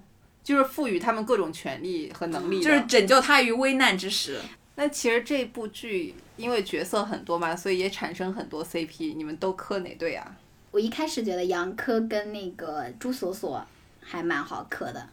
[0.49, 2.59] 就是赋予他们各种权利和能力。
[2.59, 4.39] 就是拯救他于危难之时。
[4.73, 9.15] 那其实这部剧因为角色很多嘛，所以也产生很多 CP。
[9.15, 10.35] 你们都磕哪对啊？
[10.71, 13.63] 我一开始觉得杨科跟那个朱锁锁
[14.01, 15.07] 还蛮好磕的，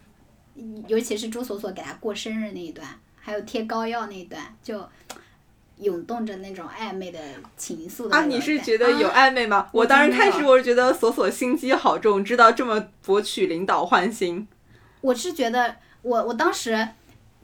[0.86, 2.88] 尤其是朱锁锁给他过生日那一段，
[3.20, 4.88] 还有贴膏药那一段，就
[5.76, 7.20] 涌动着那种暧昧的
[7.58, 9.68] 情愫的啊，你是觉得有暧昧吗？
[9.72, 14.48] 我当时开始我是觉得锁锁心机好重，知道这么博取领导欢心。
[15.06, 16.88] 我是觉得我我当时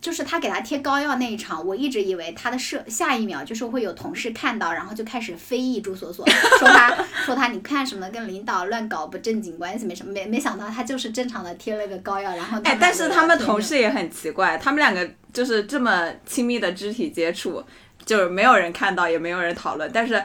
[0.01, 6.93] 就是他给他贴膏药那一场，我一直以为他的设下一秒就是会有同事看到，然后就开始非议朱锁锁，说他
[7.25, 17.63] 说他你看什么跟领导乱搞不正经关系没什么，没没想到他就是正常的贴了个膏药，然后哎，但是他们同同事也很奇怪，他们两个就是这么亲密的肢体接触，
[18.05, 19.89] 就是没有人看到，也没有人讨论。
[19.95, 20.21] 但是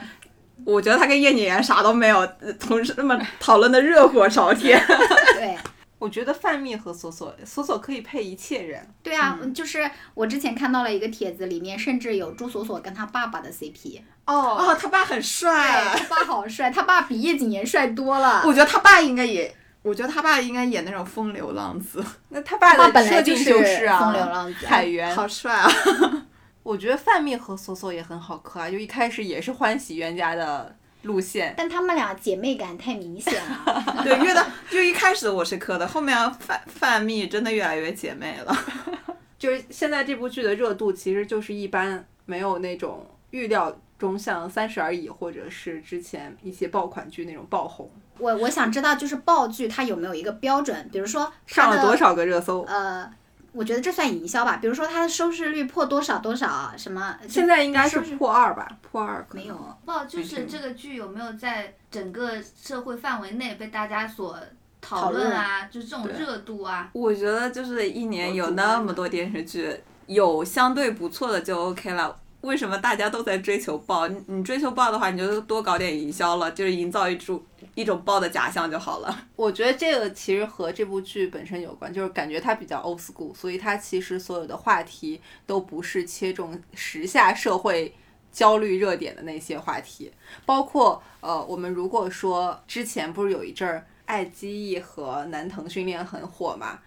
[0.66, 4.82] 我觉得他跟叶谨言啥都没有，呃同事那么讨论的热火朝天。
[5.38, 5.56] 对。
[6.00, 8.88] 我觉得范蜜和索索，索索可以配一切人。
[9.02, 14.02] 对啊，就是我之前看到了一个帖子，里面甚至有朱锁锁跟他爸爸的 CP。
[14.26, 18.44] 哦，哦，他爸很，帅，他爸好帅，他爸比叶谨言帅多了。
[18.46, 25.16] 我觉得他爸应该也，我觉得他爸应该演那种风流浪子， 那他爸的设定本来就是就是啊，风流浪子海源。
[25.16, 25.72] 好帅啊！
[26.62, 30.76] 我觉得范蜜和索索也很好磕啊，就一开始也是欢喜冤家的
[31.08, 31.56] 路线。
[31.58, 33.84] 但他们俩姐妹感太明显了。
[34.06, 38.56] 对，越到就一开始我是磕的，后面范范蜜真的越来越姐妹了。
[39.40, 47.90] 就是现在这部剧的热度其实就是一般，没有那种预料中像《三十而已》或者是之前一些爆款剧那种爆红，
[48.20, 50.88] 我我想知道，就是爆剧它有没有一个标准？
[50.92, 52.62] 比如说上了多少个热搜。
[52.64, 53.12] 呃，
[53.58, 54.60] 我觉得这算营销吧。
[54.62, 57.18] 比如说它的收视率破多少多少什么？
[57.28, 59.56] 现在应该是破二吧，破二没有。
[59.84, 64.38] 不，就是这个剧有没有在整个社会范围内被大家所
[64.80, 65.66] 讨论啊？
[65.66, 66.90] 就是这种热度啊。
[66.94, 72.16] 我觉得就是一年有那么多电视剧，有相对不错的就 OK 了。
[72.42, 74.08] 为什么大家都在追求爆？
[74.08, 77.44] 你你追求爆的话，你就多搞点营销了，就是营造一种
[77.76, 79.24] 一种爆的假象就好了。
[79.36, 87.94] 我觉得这个其实和这部剧本身有关，就是感觉它比较 old school，所以它其实所有的话题都不是切中时下社会
[88.32, 90.12] 焦虑热点的那些话题，
[90.46, 96.80] 包括呃，我们如果说之前不是有一阵儿爱奇艺和南腾训练很火嘛，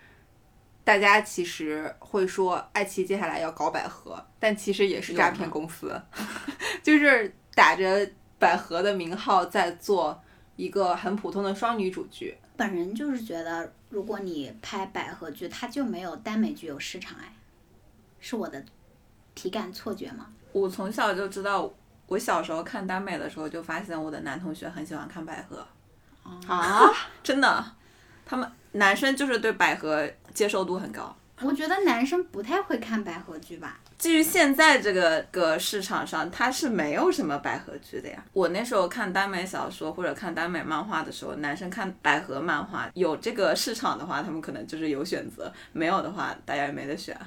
[0.84, 6.00] 大家其实会说爱奇艺接下来要搞百合，但其实也是诈骗公司，
[6.82, 10.20] 就是打着百合的名号在做
[10.56, 12.36] 一个很普通的双女主剧。
[12.56, 17.34] 本人就是觉得，如果你拍百合剧，它就没有耽美剧有市场哎，
[18.18, 18.62] 是我的
[19.34, 20.26] 体感错觉吗？
[20.52, 21.72] 我从小就知道，
[22.06, 25.66] 我小时候看耽美的时候就发现我的男同学很喜欢看百合，
[26.46, 26.90] 啊，
[27.22, 27.64] 真的，
[28.26, 31.14] 他们男生就是对百合接受度很高。
[31.42, 33.80] 我觉得男生不太会看百合剧吧。
[33.96, 38.22] 基于现在这个个市场上，它是没有什么百合剧的呀。
[38.34, 47.18] 我那时候看耽美小说或者看耽美漫画的时候，男生看百合漫画有这个市场的话，他们可能就是有选择；没有的话，大家也没得选。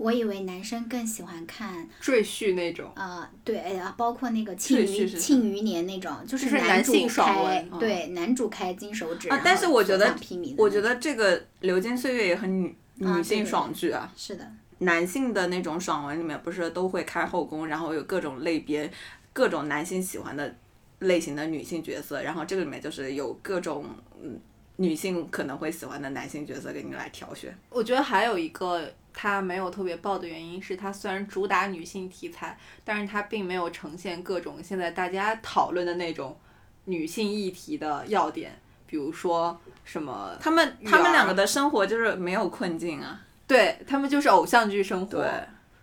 [0.00, 2.90] 我以为男生更喜欢看，赘婿那种。
[2.96, 10.16] 呃，对，哎呀，包括那个《庆余庆余年》那种，就就是男主性爽开文，对，男主开金手指，啊但是我觉得
[10.56, 12.74] 我觉得这个《流金岁月》也很女
[13.04, 14.10] 啊女性爽剧啊。
[14.16, 18.90] 是的，男性的那种爽文里面不是都会开后宫，然后有各种类别，
[19.34, 20.56] 各种男性喜欢的
[21.00, 23.84] 类型的女性角色，然后这个里面就是有各种
[24.22, 24.40] 嗯
[24.76, 27.54] 女性可能会喜欢的男性角色给你来挑选。
[27.68, 36.38] 我觉得还有一个它没有特别爆的原因是，它虽然主打女性题材，但是它并没有呈现各种现在大家讨论的那种
[36.84, 45.28] 女性议题的要点，比如说什么，他们他们两个的生活就是没有困境啊，对他们就是偶像剧生活，对，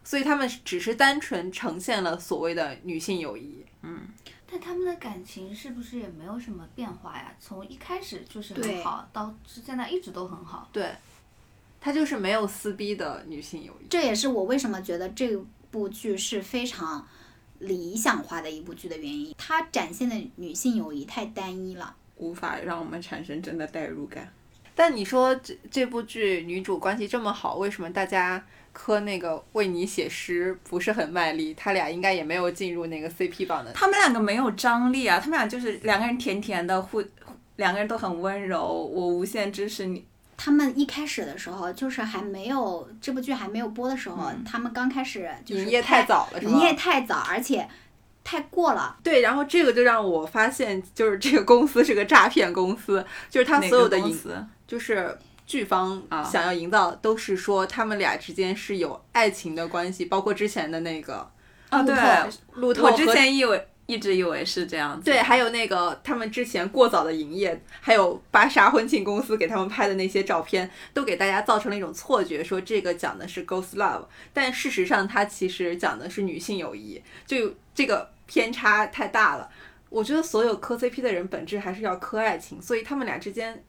[0.03, 3.65] 所以他们只是单纯呈现了所谓的女性友谊。
[3.83, 4.07] 嗯
[4.49, 7.33] 但他们的感情是不是也没有什么变化呀？
[7.37, 10.69] 从一开始就是很好，到现在一直都很好。
[10.71, 10.89] 对，
[11.87, 13.87] 它就是没有撕逼的女性友谊。
[13.89, 15.37] 这也是我为什么觉得这
[15.71, 17.07] 部剧是非常
[17.59, 19.33] 理想化的一部剧的原因。
[19.37, 21.95] 它展现的女性友谊太单一了。
[22.17, 24.29] 无法让我们产生真的代入感。
[24.75, 31.53] 但你说这这部剧女主关系这么好，为什么大家磕那个为你写诗不是很卖力？
[31.53, 33.71] 他俩应该也没有进入那个 CP 榜的。
[33.71, 37.01] 他们两个没有张力啊，他们俩就是两个人甜甜的互，
[37.55, 40.05] 两个人都很温柔，我无限支持你。
[40.37, 46.77] 他们一开始的时候，就是还没有这部剧还没有播的时候，他们刚开始就是营业太早了，是营业吗？
[46.77, 47.67] 太早，而且
[48.23, 48.95] 太过了。
[49.01, 55.17] 对，然后这个就让我发现，就是这个公司是个诈骗公司， 就是他所有的营，就是
[55.47, 61.29] 剧方啊想要营造，都是说他们俩之间是有爱情的关系，包括之前的那个
[61.69, 61.95] 啊，对，
[62.53, 65.05] 路透我之前以为一直以为是这样子。
[65.05, 79.49] 对，还有那个他们之前过早的营业，还有芭莎婚庆公司给他们拍的那些照片，都给大家造成了一种错觉，说这个讲的是 ghost love，但事实上它其实讲的是女性友谊，就这个偏差太大了。
[79.89, 83.63] 我觉得所有磕 CP 的人本质还是要磕爱情，所以他们俩之间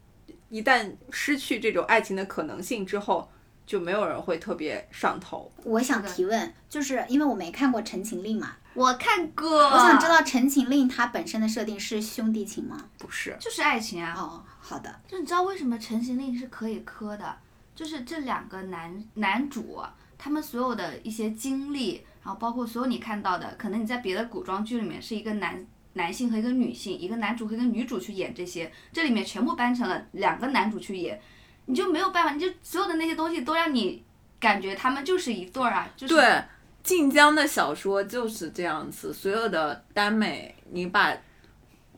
[0.48, 3.30] 一旦失去这种爱情的可能性之后，
[3.64, 5.52] 就没有人会特别上头。
[5.62, 12.84] 我想提问，就是因为我没看过《陈情令》嘛，我看过，我想知道《陈情令》它本身的设定是兄弟情吗？
[12.96, 14.14] 不是，就是爱情啊。
[14.16, 17.36] 哦，好的，就你知道为什么《陈情令》是可以磕的？
[17.74, 31.20] 就是这两个男男主啊，他们所有的一些经历，然后包括所有你看到的，可能你在别的古装剧里面是一个男男性和一个女性，一个男主和一个女主去演这些，这里面全部搬成了两个男主去演，
[31.66, 34.04] 你就没有办法，你就所有的那些东西都让你
[34.38, 36.44] 感觉他们就是一对儿啊，就是对，
[36.88, 41.14] 晋江的小说就是这样子，所有的耽美，你把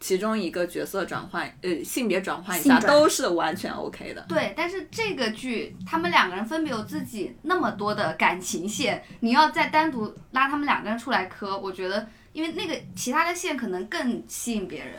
[0.01, 4.27] 其中一个角色转换，呃，性别转换一下，都是完全 OK 的。
[4.29, 14.95] 对，但是这个剧他们两个人分别有自己那么多的感情线，你要再单独拉他们两个人出来磕，我觉得因为那个其他的线可能更吸引别人。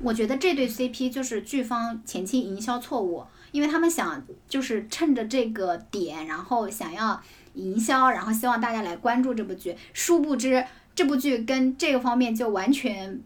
[0.00, 7.22] 我觉得这对 CP 就是剧方前期营销错误，因为他们想就是趁着这个点，然后想要
[7.54, 13.20] 营销，然后希望大家来关注这部剧，殊不知这部剧跟这个方面就完全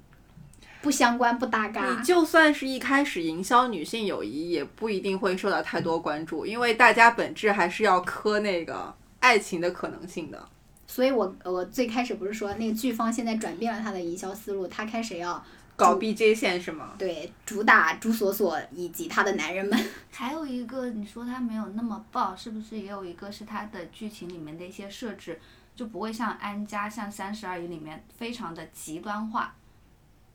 [0.80, 2.04] 不相关、不搭嘎你。
[2.04, 10.44] 就算是一开始营销女性友谊，也不一定会受到太多关注，因为大家本质还是要磕那个爱情的可能性的。
[10.86, 15.42] 所以我我最开始不是说那个剧方现在转变了他的营销思路，他开始要
[15.82, 16.94] 搞 BJ 线是吗？
[16.98, 19.78] 对，主打朱锁锁以及他的男人们。
[20.12, 25.40] 还有一个，你说它没有那么爆，是不是也有一个是它的剧情里面的一些设置，
[25.74, 29.54] 就不会像安家、像三十而已里面非常的极端化，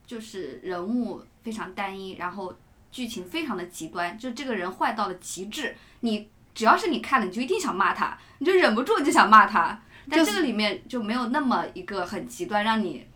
[0.06, 2.54] 就是人物非常单一，然后
[2.90, 9.80] 剧情非常的极端，就这个人坏到了极致，你只要是你看了，你就一定想骂他，你就忍不住就想骂他。
[10.10, 13.06] 但这个里面就没有那么一个很极端，让你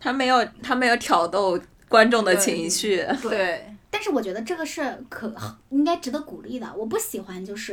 [0.00, 1.56] 他没有他没有挑逗
[1.90, 5.34] 观众的情绪，对，但是我觉得这个是可
[5.70, 6.72] 应该值得鼓励的。
[6.76, 7.72] 我不喜欢就是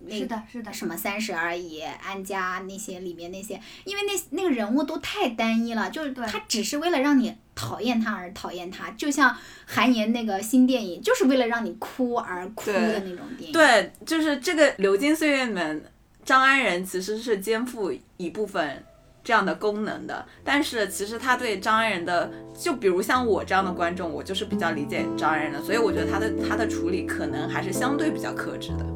[0.00, 6.26] 那是的，是的，什么三十而已、安家那些里面那些，因为那那个人物都太单一了，就是对。
[6.26, 9.34] 他只是为了让你讨厌他而讨厌他，就像
[9.64, 13.52] 韩延那个新电影，就是为了让你哭而哭的那种电影。
[13.52, 15.84] 对，就是这个《流金岁月》里面，
[16.24, 18.84] 张安仁其实是肩负一部分
[19.26, 28.86] 这样的功能的，但是其实他对张安仁的，就比如像我这样的观众，我就是比较理解张安仁的，所以我觉得他的他的处理可能还是相对比较克制的。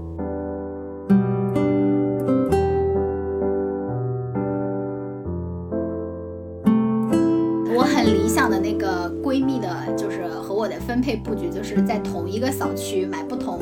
[7.74, 13.58] 我很理想的那个闺蜜的，就是和我的分配布局，就是在同一个小区买不同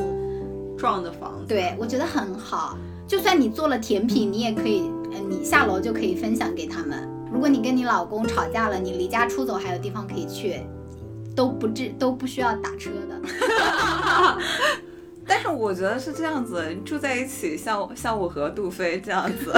[0.77, 1.47] 撞的房子。
[1.47, 2.77] 对，我觉得很好。
[3.07, 7.07] 就算你做了甜品，你也可以，呃，嗯你下楼就可以分享给他们。
[7.31, 10.61] 如果你跟你老公吵架了，你离家出走还有地方可以去，
[11.35, 13.21] 都不至都不需要打车的。
[15.27, 19.53] 但是我觉得是这样子，住在一起，像像我和杜飞这样子，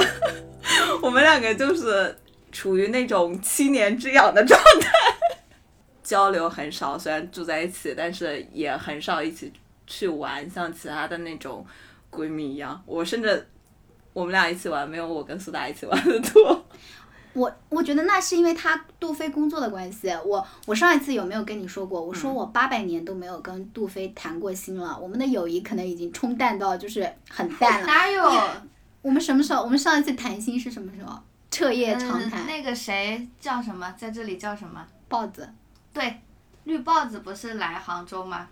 [1.02, 2.14] 我们两个就是
[2.50, 4.90] 处于那种七年之痒的状态，
[6.02, 6.98] 交流很少。
[6.98, 9.50] 虽然住在一起，但是也很少一起
[9.86, 11.64] 去玩，像其他的那种
[12.10, 12.82] 闺蜜一样。
[12.84, 13.46] 我甚至
[14.12, 16.64] 我们俩一起玩，没有我跟苏打一起玩的多。
[17.34, 20.10] 我我觉得那是因为他杜飞工作的关系。
[20.22, 21.98] 我我上一次有没有跟你说过？
[21.98, 27.86] 我说我八百年都没有跟杜飞谈过心了，我们的友谊可能已经冲淡到就是很淡了。
[27.86, 28.22] 哪有？
[29.00, 29.62] 我们什么时候？
[29.62, 31.18] 我们上一次谈心是什么时候？
[31.50, 32.44] 彻夜长谈。
[32.44, 33.90] 嗯那个谁叫什么？
[33.96, 34.86] 在这里叫什么？
[35.08, 35.48] 豹子。
[35.94, 36.20] 对，
[36.64, 38.46] 绿豹子不是来杭州吗？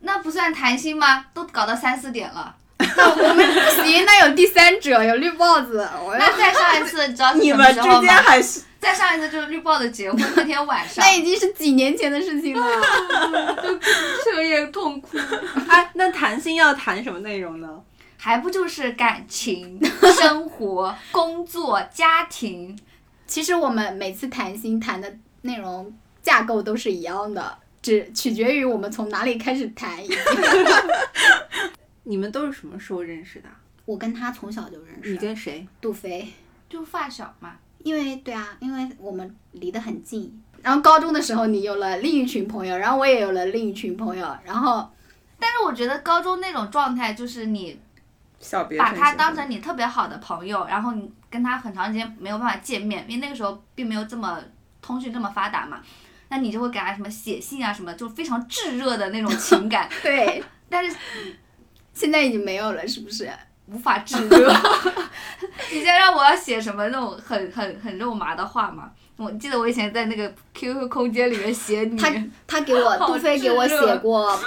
[0.00, 1.26] 那不算谈心吗？
[1.32, 2.56] 都搞到三四点了。
[2.78, 5.88] 我们不行，那有第三者，有绿帽子。
[6.18, 7.82] 那再上一次，知道你们之？
[8.00, 12.66] 间还是再上一次就是绿帽子结婚那天晚上那，已经是几年前的事情了。
[14.24, 15.16] 彻夜痛哭。
[15.68, 17.68] 哎，那谈心要谈什么内容呢？
[18.18, 19.80] 还不就是感情、
[20.18, 22.78] 生活、工作、家庭？
[23.26, 25.12] 其实我们每次谈心谈的
[25.42, 29.90] 内容架构都是一样的，只取决于我们从哪里开始谈。
[32.08, 33.48] 你们都是什么时候认识的？
[33.84, 35.66] 我跟他从小就认识，你跟谁？
[35.80, 36.32] 杜飞。
[36.68, 37.56] 就发小嘛。
[37.78, 40.42] 因为对啊，因为我们离得很近。
[40.62, 44.88] 然后高中的时候，你有了另一群朋友，然后我也有了另一群朋友，然后
[45.38, 47.78] 但是我觉得高中那种状态，就是你
[48.78, 54.40] 把他当成你特别好的朋友，然后你跟他很长时间没有办法见面，因为那个时候并没有这么
[54.80, 55.80] 通讯这么发达嘛，
[56.28, 60.96] 那你就会给他什么写信啊什么，就非常炙热的那种情感， 对，但是
[61.96, 63.26] 现在已经没有了，是不是？
[63.72, 64.52] 无法炙热。
[65.72, 68.90] 你现在让我要写什么那种很很很肉麻的话吗？
[69.16, 72.12] 我记得我以前在那个 QQ 空间里面写你，他
[72.46, 74.38] 他给我杜飞给我写过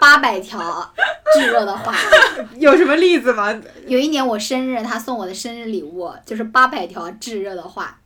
[0.00, 0.94] 八百条
[1.34, 1.92] 炙热的话。
[2.56, 3.52] 有什么例子吗？
[3.88, 7.98] 有一年我生日，他送我的生日礼物就是八百条炙热的话，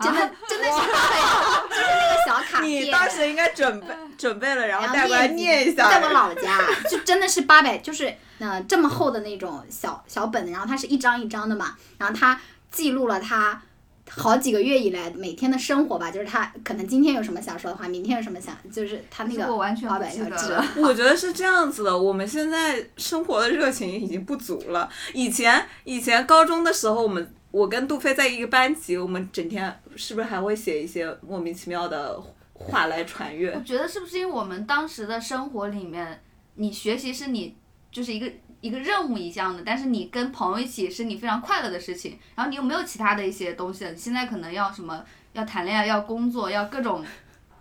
[0.00, 2.86] 真的、真的是八百条，就是那个小卡片。
[2.86, 3.86] 你当时应该准备
[4.16, 5.90] 准备了，然后带过来念念一下。
[5.90, 6.58] 在我老家，
[6.90, 12.40] 就真的是八百，就是呃这么厚的那种小小本子，然后它是一张一张的嘛，然后它
[12.70, 13.60] 记录了他
[14.08, 20.64] 好几个月以来每天的生活吧，就是他可能今天有什么想说的话，明天有什么想，就是他那个我完全八不记得百条纸了。
[20.78, 24.88] 我觉得是这样子的，我们现在生活的热情已经不足了。
[25.14, 32.22] 以前以前高中的时候，我们我跟杜飞在一个班级，我们整天是不是还会写一些莫名其妙的
[32.54, 33.60] 话来传阅我？
[33.64, 36.22] 觉得是不是因为我们当时的生活里面，
[36.54, 37.56] 你学习是你
[37.90, 43.90] 就是一个一个任务一样的，但是你跟朋友一起是你非常快乐的事情，然后你又没有其他的一些东西了？
[43.90, 47.04] 你现在可能要什么，要谈恋爱，要工作，要各种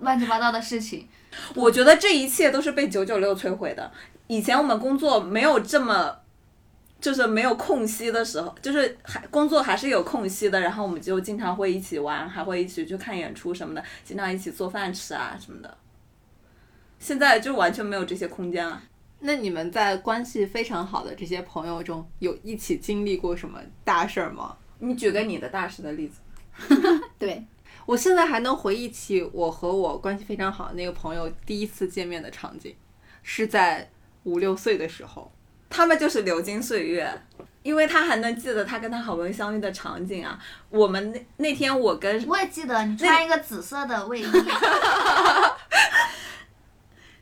[0.02, 1.07] 乱七八糟的事情。
[1.56, 3.91] 我觉得这一切都是被九九六摧毁的。
[4.28, 6.18] 以前我们工作没有这么。
[6.99, 15.77] 就是没有空隙的时候，就是还工作还是有空隙的，然后我们就经常会一起玩，还会一起去看演出什么的，经常一起做饭吃啊什么的。
[16.99, 18.84] 现在就完全没有这些空间了。
[19.21, 24.57] 那你们在关系非常好的这些朋友中，有一起经历过什么大事儿吗？
[24.80, 26.19] 你举个你的大事的例子。
[27.17, 27.45] 对
[27.85, 32.76] 我现在还能回忆起我和我关系非常好的那个朋友第一次见面的场景，
[33.23, 33.89] 是在
[34.23, 35.31] 五六岁的时候。
[35.69, 37.21] 他们就是流金岁月，
[37.63, 40.39] 因为他还能记得他跟他好朋友相遇的场景啊。
[40.69, 44.25] 我们那那天我跟我也记得你穿一个紫色的卫衣，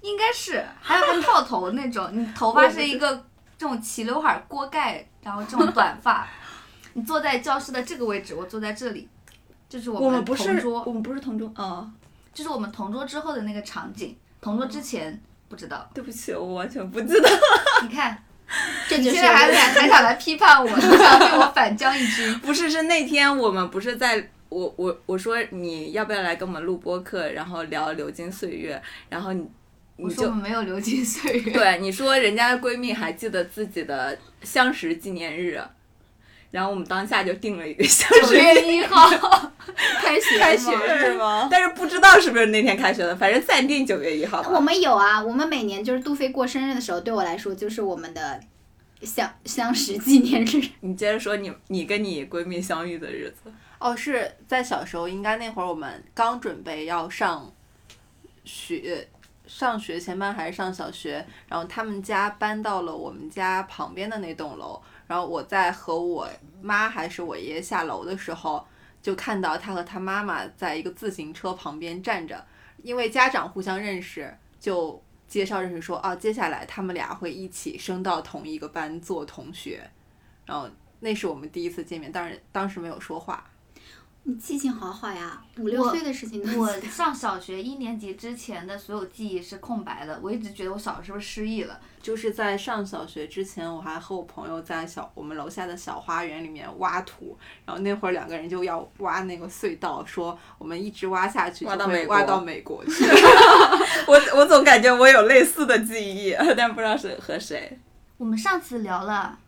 [0.02, 3.26] 应该是，还有个套头那种，你头发是一个
[3.58, 6.28] 这种齐刘海儿锅盖，然后这种短发，
[6.94, 9.10] 你坐在教室的这个位置，我坐在这里，
[9.68, 11.52] 这是我我们不是同桌，我们不是同桌。
[11.56, 11.92] 啊、
[12.34, 15.90] 这是我们同桌之后的那个场景，同桌之前不知道。
[15.94, 17.30] 对不起，我完全不记得。
[17.84, 18.24] 你看，
[18.88, 22.34] 这就是你现在还还还想来批判我，你想对我反将一军。
[22.40, 29.42] 不是，是那天我们不是在我我我说你要不要来跟我们录播客，然后聊流金岁月，然后你
[29.98, 31.52] 我你就说我没有流金岁月。
[31.52, 35.62] 对你说人家的闺蜜还记得自己的相识纪念日，
[36.52, 39.10] 然后我们当下就定了一个相九月一号
[40.02, 41.48] 开学开学嘛是吗？
[41.52, 44.50] 但是不知道是不是那天开学的，反正暂定九月一号吧。
[44.54, 48.40] 我们有啊，我们每年就是杜飞过生日的时候，对我来说就是我们的
[49.02, 50.62] 相相识纪念日。
[50.80, 53.52] 你接着说你你跟你闺蜜相遇的日子。
[53.80, 57.54] 哦，是在小时候，应该那会儿我们刚准备要上
[58.44, 59.08] 学，
[59.46, 66.28] 上学前班还是上小学，然后他们家搬到了我们家旁边的那栋楼，然后我在和我
[66.62, 68.66] 妈还是我爷爷下楼的时候，
[69.02, 72.46] 就看到他和他妈妈在一个自行车旁边站着，
[72.84, 79.90] 因为家长互相认识，就介绍认识说，啊，接下来他们俩会一起升到同一个班做同学，
[80.46, 80.70] 然后
[81.00, 83.50] 那是我们第一次见面，当然当时没有说话。
[84.30, 86.82] 你记性好好呀，五六岁的事情都我。
[86.82, 91.80] 上小学一年级之前的所有记忆是空白的，我一直觉得我小时候是不是失忆了？
[92.02, 103.06] 就是在上小学之前，我还和我朋友在小我们楼下的小花园里面挖土，然后那会儿两个人就要挖那个隧道，说我们一直挖下去就挖到美国会挖到美国去。
[104.08, 107.80] 我我总感觉我有类似的记忆，但不知道是和谁。
[108.18, 109.40] 我们上次聊了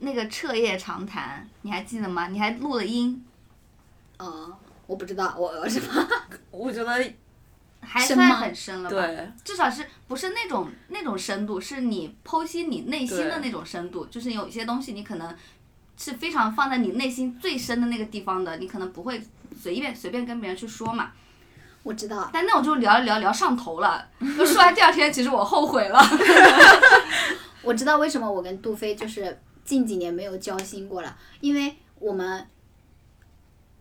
[0.00, 2.28] 那个彻夜长谈，你还记得吗？
[2.28, 3.24] 你还录了音，
[4.18, 6.08] 呃，我不知道，我我是吗？
[6.50, 6.90] 我觉得
[7.80, 8.96] 还算很深了吧？
[8.96, 15.34] 对，至少是不是那种那种深度，是你剖析你内心的那种深度，就是有一些东西你可能
[15.96, 19.22] 是非常放在你内心最深的那个地方的，你可能不会
[19.60, 21.12] 随便随便跟别人去说嘛。
[21.82, 24.04] 我知道，但那种就聊一聊聊上头了，
[24.36, 26.00] 就说完第二天，其实我后悔了。
[27.62, 32.44] 我知道为什么我跟杜飞就是近几年没有交心过了，因为我们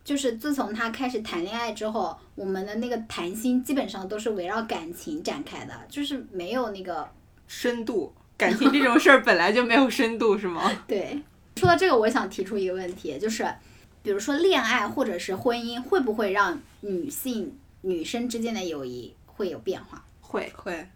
[0.06, 7.10] 就是自从他开始谈恋爱之后，我们的那个谈心基本上都是围绕感情展开的，就是没有那个
[7.48, 10.72] 深度，感情这种事儿本来就没有深度，是吗？
[10.88, 11.20] 对。
[11.58, 13.52] 说到这个，我想提出一个问题，就是
[14.04, 20.06] 比如说恋爱或者是婚姻，会不会让女性女生之间的友谊会有变化？
[20.22, 20.88] 会，会。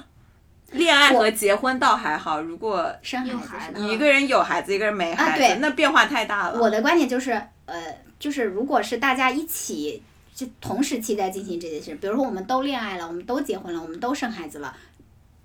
[0.70, 6.60] 恋爱和结婚倒还好，如果生有孩子一个人有孩子，一个人没孩子，啊对那变化太大了。
[6.60, 7.32] 我的观点就是，
[7.66, 7.82] 呃，
[8.20, 10.00] 就是如果是大家一起
[10.32, 14.76] 就同时期在进行这件事，比如说我们都恋爱了，我们都结婚了，我们都生孩子了，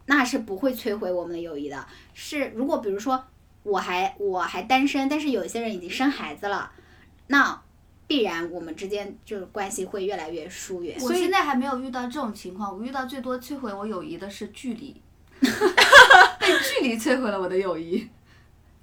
[0.05, 1.87] 那是不会摧毁我们的友谊的。
[2.13, 3.25] 是如果比如说
[3.63, 6.71] 我还我还单身，但是有一些人已经生孩子了，
[7.27, 7.59] 那
[8.07, 10.95] 必然我们之间就是关系会越来越疏远。
[11.01, 15.01] 我现在还没有遇到这种情况，我遇到最多摧毁我友谊的是距离，
[15.41, 18.07] 被距离摧毁了我的友谊，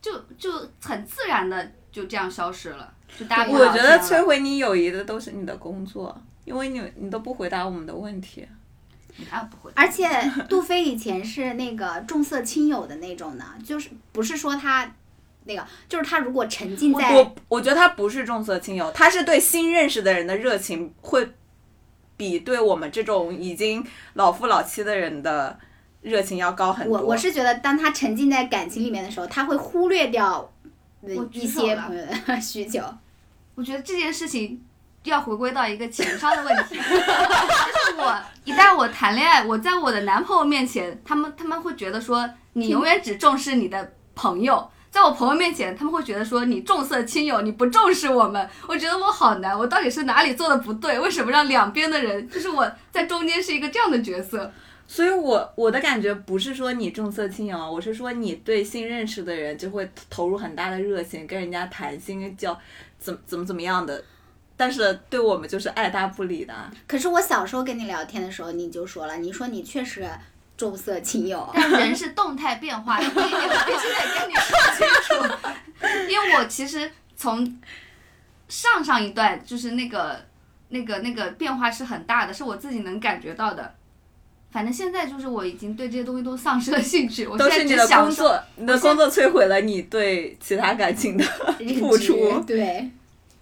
[0.01, 8.47] 就就很自然的就这样消失了，就大我觉得摧毁你友谊的都是你的工作，因为你你都不回答我们的问题。
[9.31, 10.09] 啊不会，而且
[10.49, 14.91] 杜飞以前是那个重色轻友的那种呢，就是不是说他
[15.45, 21.31] 那个，就是他如果沉浸在我我觉得他不是重色轻友，他是对新认识的人的热情会
[22.17, 25.59] 比对我们这种已经老夫老妻的人的
[26.01, 26.99] 热情要高很多。
[26.99, 30.51] 我我是觉得，当他沉浸在感情里面的时候，他会忽略掉
[31.31, 32.81] 一些朋友的需求。
[33.55, 34.65] 我觉得这件事情
[35.05, 44.71] 要回归到一个情商的问题，就是我一旦我谈恋爱，我在我的男朋友面前，他们他们会觉得说你永远只重视你的朋友。
[44.91, 48.47] 在我朋友面前，他们会觉得说你重色轻友，你不重视我们。
[48.67, 51.01] 我觉得我好难，我到底是哪里做的不对？
[51.01, 54.53] 为什么让两边的人，就是我在中间是一个这样的角色？
[54.87, 62.55] 所以我我的感觉不是说你重色轻友，我是说你对新认识的人就会投入很大的热情，跟人家谈心交
[63.03, 64.03] 怎么怎么怎么样的，
[64.57, 66.55] 但是对我们就是爱答不理的。
[66.87, 70.09] 可是我小时候跟你聊天的时候，你就说了，你说你确实
[70.57, 71.51] 重色轻友。
[71.53, 75.13] 但人是动态变化的，我必须得跟你说清楚。
[76.09, 77.61] 因为我其实从
[78.49, 80.25] 上上一段就是那个
[80.69, 83.75] 那个那个变化是很大的，是我自己能感觉到的。
[84.53, 87.89] 反正现在就是我已经对这些东西都丧失了兴趣，我现在都是你的。
[87.89, 91.25] 工作，你的工作摧毁了你对其他感情的
[91.81, 92.39] 付出。
[92.47, 92.91] 对，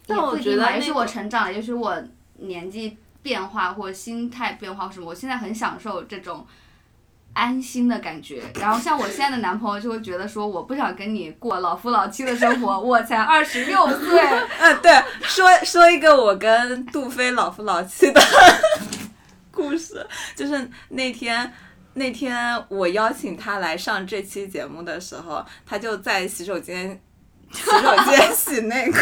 [0.06, 2.00] 但我觉得也是我成长了，也许我
[2.38, 6.46] 年纪变化或心态变化什么，我现在很享受这种
[7.32, 8.42] 安心的感觉。
[8.60, 14.20] 然后像我现在的男朋友就会觉得说，我不想跟你过老夫老妻的生活，我才二十六岁。
[14.60, 18.20] 嗯，对，说说一个我跟杜飞老夫老妻的
[19.60, 21.52] 故事， 就是那天
[21.94, 27.00] 那天我邀请他来上这期节目的时候，他就在洗手间
[27.52, 28.98] 洗手间 洗内裤，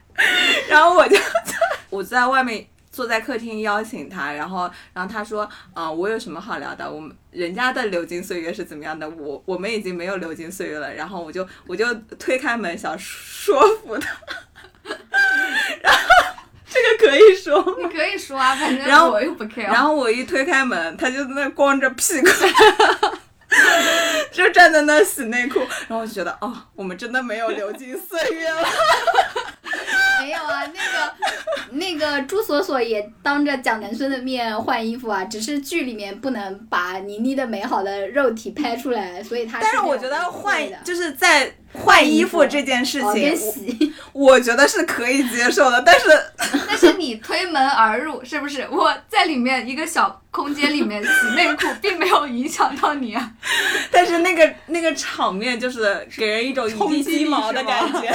[0.68, 1.54] 然后我就在
[1.90, 2.66] 我在外面。
[2.90, 6.90] 坐在客厅邀请他，然后，然后他说，啊、我有什么好聊的？
[6.90, 9.08] 我们人家的流金岁月是怎么样的？
[9.08, 10.92] 我我们已经没有流金岁月了。
[10.92, 14.18] 然后我就我就推开门想说服他，
[15.80, 16.00] 然后
[16.70, 17.74] 这个可以说吗？
[17.78, 19.64] 你可以说啊，反正然后我又不 care。
[19.64, 22.28] 然后我一推开门，他就在那光着屁股，
[24.30, 28.68] 就站在那洗内裤，然后我就觉得，哦，我们真的没有流金岁月了。
[30.20, 31.14] 没有啊，那个
[31.70, 46.06] 那个朱锁锁也当着蒋南孙的面换衣服啊，只是剧里面不能把倪妮的美好的肉体拍出来，所以他但是我觉得换就是在换衣服这件事情， 洗，我觉得是可以接受的，但是
[46.66, 48.66] 但是你推门而入，是不是？
[48.70, 53.32] 我在里面一个小空间里面洗内裤，并没有影响到你啊。
[53.90, 58.14] 但是那个那个场面就是给人一种一地鸡毛的感觉。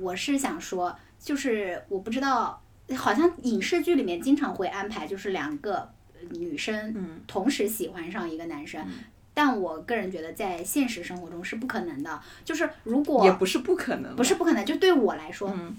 [0.00, 2.62] 我是想说，就是我不知道，
[2.96, 8.84] 好像影视剧里面经常会安排，就是两个呃女生嗯同时喜欢上一个男生。
[9.32, 12.20] 但我个人觉得，在现实生活中是不可能的。
[12.44, 15.76] 就是如果也不是不可能，不是不可能，就对我来说，嗯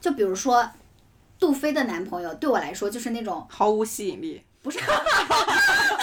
[0.00, 0.70] 就比如说
[1.38, 4.42] 杜飞的男朋友，对我来说就是那种毫无吸引力。
[4.62, 4.92] 不是毫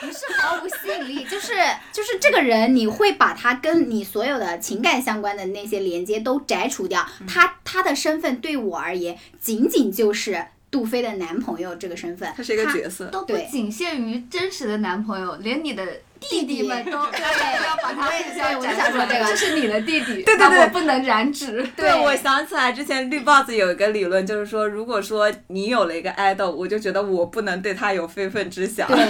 [0.00, 1.52] 不是毫无吸引力，就是
[1.92, 13.06] 就是这个人，你会把他跟你所有的情感相关的那些连接都摘除掉，嗯他他的身份对我而言，仅仅就是杜飞的男朋友这个身份，他是一个角色。
[13.06, 15.84] 都不仅限于真实的男朋友，连你的
[16.20, 21.66] 弟弟们都对要把他我也互相我就想说这个这是你的弟弟，对对对我不能染指。
[21.74, 28.86] 对，我想起来之前绿帽子有一个理论，就是说，如果说你有了一个爱豆，我就觉得我不能对他有非分之想。
[28.86, 29.08] 对，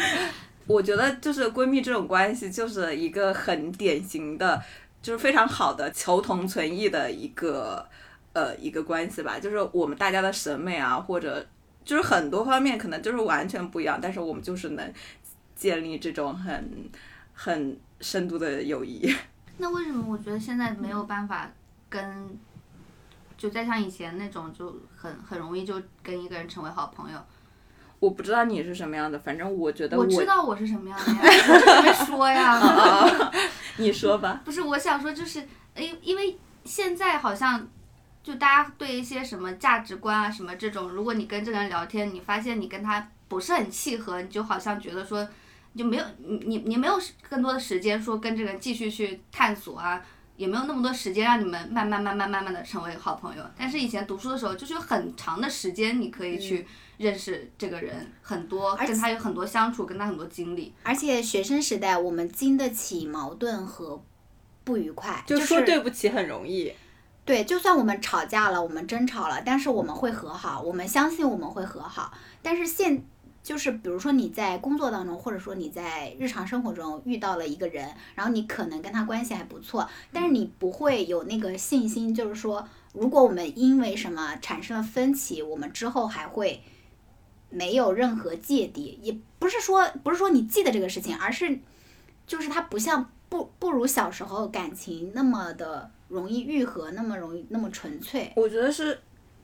[0.66, 4.62] 我觉得就是闺蜜这种关系，就是一个很典型的，
[5.02, 7.84] 就是非常好的求同存异的一个
[8.34, 9.38] 呃一个关系吧。
[9.40, 11.44] 就是我们大家的审美啊，或者
[11.84, 14.92] 就是很多方面可能就是完全不一样，但是我们就是能
[15.60, 16.90] 建立这种很
[17.34, 19.14] 很深度的友谊。
[19.58, 21.46] 那为什么我觉得现在没有办法
[21.90, 22.38] 跟，
[23.36, 27.18] 就再像以前那种，就很很容易就跟一个人成为好朋友？
[27.98, 32.52] 我不知道你是什么样的，反正我觉得我知道我是什么样的呀，我就没说呀。
[32.54, 33.32] 啊，
[33.76, 34.40] 你说吧。
[34.46, 35.46] 不是，我想说就是，
[35.76, 37.68] 因因为现在好像。
[38.22, 45.26] 就大家对一些什么价值观啊什么这种，如果你跟这个人聊天，你发现你跟他不是很契合，你就好像觉得说，
[45.72, 50.02] 你就没有你你你没有更多的时间说跟这个人继续去探索啊，
[50.36, 53.44] 也没有那么多时间让你们慢慢慢慢慢慢的成为好朋友。
[53.56, 56.66] 但是以前读书的时候，就是有很长的时间你可以去
[56.98, 60.74] 认识这个人，很多而且跟他有很多相处，跟他很多经历。
[60.82, 64.02] 而且学生时代我们经得起矛盾和
[64.64, 66.72] 不愉快，就说对不起很容易。
[67.24, 72.12] 对，就算我们吵架了，我们争吵了，但是我们会和好，我们相信我们会和好。
[72.42, 73.04] 但是现
[73.42, 86.62] 就是比如说你在工作当中，或者说你在日常生活中遇到了一个人，然后你可能跟他关系还不错，但是你不会有那个信心，就是说，如果我们因为什么产生了分歧，我们之后还会
[87.48, 91.58] 没有任何芥蒂，也不是说不是说你记得这个事情，而是
[92.26, 98.30] 就是它不像不不如小时候感情那么的容易愈合，那么容易那么纯粹。
[98.36, 99.00] 我觉得是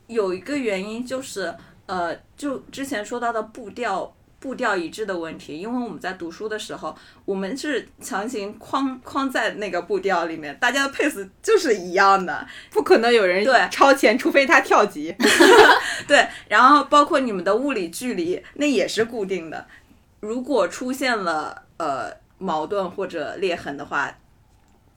[0.06, 1.52] 有一个原因，就是
[1.86, 15.14] 呃，就之前说到的步调步调一致的问题，因为我们在读书的时候，我们是强行框框在那个步调里面，大家的 pace 就是一样的，不可能有人对超前，除非他跳级。
[16.06, 19.66] 对，然后包括你们的物理距离，那也是固定的。
[20.20, 24.18] 如果出现了呃矛盾或者裂痕的话，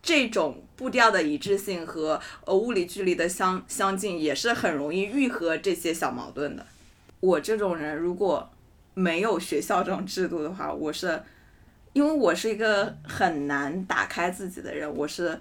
[0.01, 6.65] 这种步调的一致性和呃物理距离的相相近，也是很容易愈合这些小矛盾的。
[7.19, 8.49] 我这种人如果
[8.93, 11.21] 没有学校这种制度的话，我是
[11.93, 15.39] 因为我是一个很难打开自己的人，我是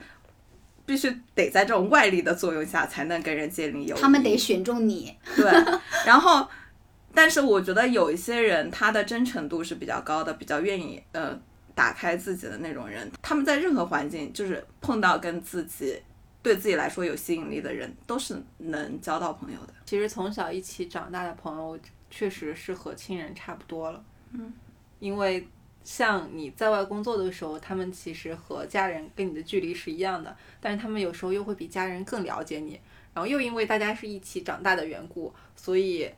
[0.86, 4.00] 必须得在这种外力的作用下才能跟人建立友谊。
[4.00, 5.44] 他们得选中你，对，
[6.06, 6.48] 然后，
[7.14, 11.38] 但是我觉得有一些人他的真诚度是比较高的，比较愿意呃
[11.74, 16.00] 打开自己的那种人，他们在任何环境就是碰到跟自己
[16.48, 19.74] 对自己来说有吸引力的人，都是能交到朋友的。
[19.84, 21.78] 其实从小一起长大的朋友，
[22.10, 24.02] 确实是和亲人差不多了。
[24.32, 24.52] 嗯，
[24.98, 25.46] 因为
[25.84, 32.80] 像你在外工作的时候，他们其实和家人跟你的距离是一样的，但是他们有时候又会比家人更了解你。
[33.14, 36.10] 然后又因为大家是一起长大的缘故，所以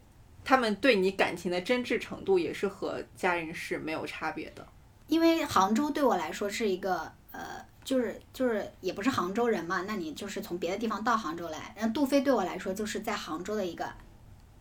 [0.44, 4.66] 他们对你感情的真挚程度也是和家人是没有差别的。
[5.06, 13.86] 因为杭州对我来说是一个呃，就是就是也不是杭州人嘛，那你就是从别的地方到杭州来，然后杜飞对我来说就是在杭州的一个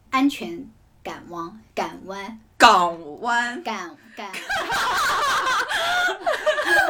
[0.10, 0.66] 安全
[1.04, 4.28] 港湾港湾港湾，港港。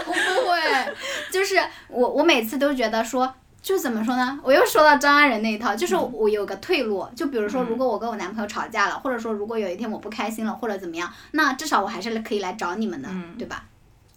[0.06, 0.96] 我 不会，
[1.32, 1.56] 就是
[1.88, 3.34] 我我每次都觉得说。
[3.62, 4.40] 就怎么说呢？
[4.42, 7.06] 我又说到张安仁那一套，就是我有个退路。
[7.14, 13.66] 就比如说，如果我跟我男朋友吵架了，或者说如果有一天我不开心了，或者怎么样，那至少我还是可以来找你们的，嗯对吧？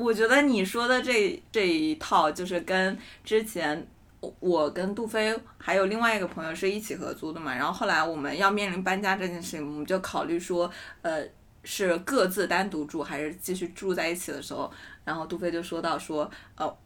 [0.02, 3.86] 我觉得你说的这这一套就是跟之前
[4.20, 10.70] 我我跟杜飞还有另外一个朋友是一起合租的嘛，然后后来我们要面临搬家这件事情，我们就考虑说，
[11.02, 11.24] 呃，
[11.64, 14.70] 是各自单独住还是继续住在一起的时候，
[15.04, 16.76] 然后杜飞就说到说，呃，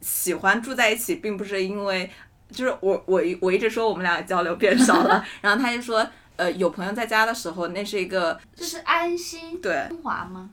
[0.00, 2.10] 喜欢住在一起，并不是因为
[2.50, 6.06] 就是我我我一直说我们俩交流变少了， 然后他就说，
[6.36, 9.86] 呃，有朋友在家的时候，那是一个就是安心对。
[9.88, 10.50] 升华吗？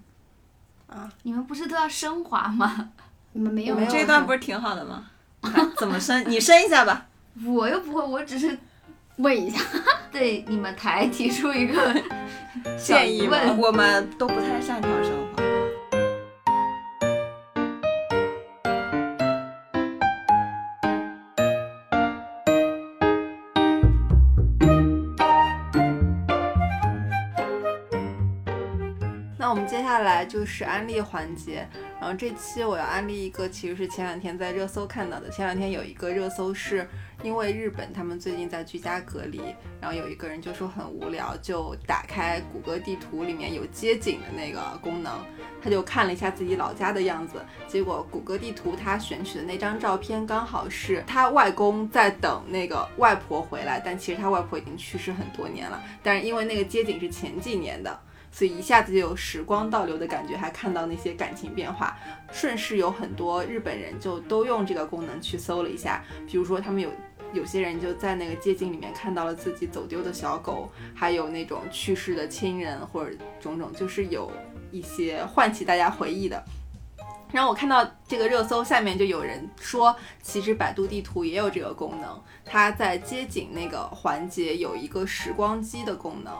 [0.91, 2.89] 啊，你们不是都要升华吗？
[3.33, 5.05] 你们没有没有这一段不是挺好的吗？
[5.77, 6.23] 怎么升？
[6.29, 7.07] 你升一下吧。
[7.45, 8.57] 我又不会，我只是
[9.15, 9.59] 问一下，
[10.11, 11.93] 对你们台提出一个
[12.77, 13.57] 小建议吗疑问。
[13.57, 15.11] 我们都不太擅长升
[29.81, 31.67] 接下来就是安利环节，
[31.99, 35.27] 然后这期我要安利一个，其实是前两天在热搜看到的。
[35.31, 36.87] 前两天有一个热搜是
[37.23, 39.41] 因为日本他们最近在居家隔离，
[39.81, 45.19] 然后有一个人就说很无聊，就打开谷歌地图里面有街景的那个功能，
[45.63, 57.99] 他就看了一下自己老家的样子，结果谷歌地图他选取的那张照片刚好是他外公在等那个外婆回来，但其实他外婆已经去世很多年了，但是因为那个街景是前几年的。
[58.31, 61.97] 所以一下子就有时光倒流的感觉，还看到那些感情变化。
[62.31, 66.89] 顺势有很多日本人就都用这个功能去搜了一下，比如说他们有
[67.33, 74.31] 有些人就在那个街景里面看到了自己走丢的小狗，还有那种去世的亲人或者种种，就是有
[74.71, 76.41] 一些唤起大家回忆的。
[77.31, 86.33] 然后我看到这个热搜下面就有人说，其实百度地图也有这个功能，它在街景那个环节有一个时光机的功能。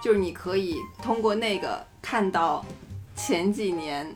[0.00, 2.64] 就是你可以通过那个看到
[3.16, 4.06] 前几年，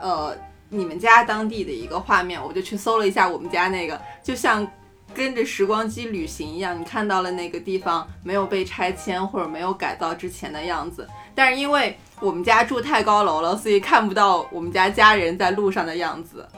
[0.00, 0.36] 呃，
[0.68, 4.66] 你们家当地的一个画面，我就去搜了一下我们家那个，就像
[5.14, 16.48] 跟着时光机旅行一样，你看到了那个地方没有被拆迁或者没有改造之前的样子，但是因为我们家住太高楼了，所以看不到我们家家人在路上的样子。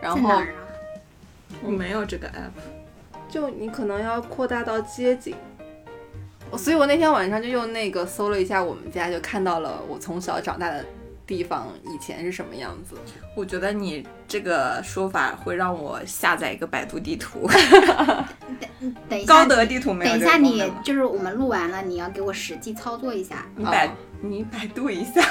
[0.00, 0.46] 然后在哪啊？
[1.64, 2.52] 我没有这个 app。
[3.28, 5.34] 就你可能要扩大到街景，
[6.56, 10.84] 所以我那天晚上就用那个搜了一下我们家，就看到了我从小长大的
[11.26, 12.94] 地方以前是什么样子。
[13.36, 17.46] 我觉得你这个说法会让我下载一个百度地图，
[18.80, 23.46] 等等一下，高德地图没有等一下你就是我们录完了，你要给我实际操作一下。
[23.54, 25.22] 你百哦你百度一下。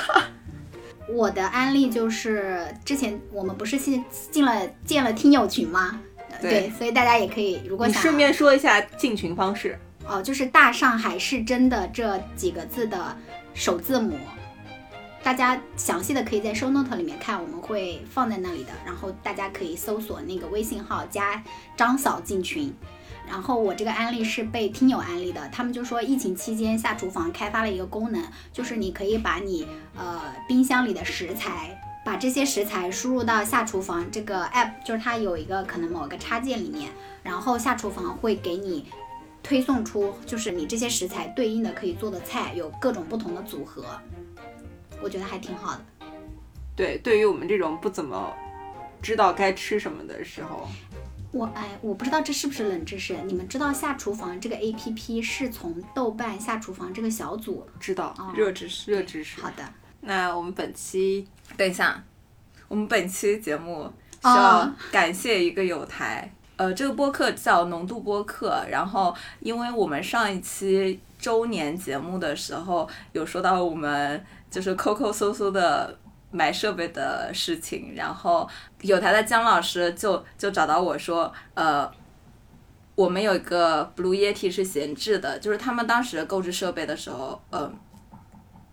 [1.10, 6.00] 我的安利就是之前我们不是进进了建了听友群吗？
[6.40, 9.80] 对所以大家也可以，如果想顺便说一下进群方式。
[10.10, 13.16] 哦，就是大上海是真的这几个字的
[13.54, 14.18] 首字母，
[15.22, 18.72] 大家详细的可以在 show note 里面看，我们会放在那里的。
[18.86, 21.44] 然后大家可以搜索那个微信号加
[21.76, 22.74] 张嫂进群。
[23.28, 28.24] 然后我这个案例是被听友安利的，他们就说疫情期间下厨房开发了一个功能，
[28.54, 29.68] 就是你可以把你
[29.98, 31.78] 呃冰箱里的食材。
[32.06, 36.90] 把这些食材输入到下厨房这个 app，就是它有一个可能某个插件里面，
[37.22, 38.86] 然后下厨房会给你
[39.48, 43.86] 推送出就是你这些食材对应的可以做的菜，有各种不同的组合，
[45.02, 45.82] 我觉得还挺好的。
[46.76, 48.34] 对，对于我们这种不怎么
[49.02, 50.68] 知道该吃什么的时候，
[51.32, 58.92] 我哎，我不知道这是不是冷知识，你们知道下厨房这个 A P P 是从豆瓣下厨房这个小组知道哦热知识。
[58.92, 59.40] 热知识。
[59.40, 59.64] 好的，
[60.02, 61.26] 那我们本期
[61.56, 62.04] 等一下，
[62.68, 63.90] 我们本期节目
[64.22, 75.96] 需要哦感谢一个友台，呃，这个播客叫浓度播客，然后因为我们上一期周年节目的时候有说到我们就是抠抠搜搜的
[76.32, 78.50] 买设备的事情，然后
[78.82, 81.90] 有台的姜老师就就找到我说，呃，
[82.96, 87.72] 我们有一个 Blue Yeti 是闲置的，就是他们当时购置设备的时候，呃，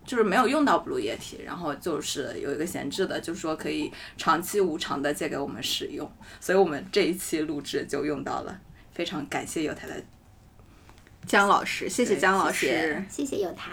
[0.05, 6.09] 就是没有用到 Blue Yeti，然后就是有一个闲置的，就是说可以长期无偿的借给我们使用，
[6.39, 8.61] 所以我们这一期录制就用到了，
[8.93, 9.95] 非常感谢有台的
[11.25, 13.03] 姜老师，谢谢对姜老师。
[13.09, 13.71] 谢谢谢有台，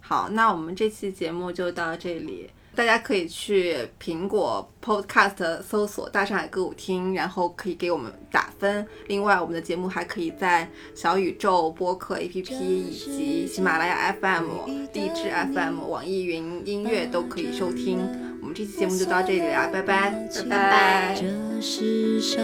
[0.00, 2.50] 好，那我们这期节目就到这里。
[2.78, 8.86] 大家可以去苹果 Podcast 搜索“大上海歌舞厅”，然后可以给我们打分。
[9.08, 14.44] 另外，我们的节目还可以在小宇宙播客 APP 以及喜马拉雅 FM、
[14.92, 17.98] 荔枝 FM、网易云音乐都可以收听。
[18.40, 21.16] 我们这期节目就到这里啦，拜拜，拜拜。
[21.20, 22.40] 这是上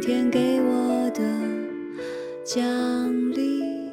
[0.00, 1.22] 天给我的
[2.44, 2.60] 奖
[3.30, 3.88] 励，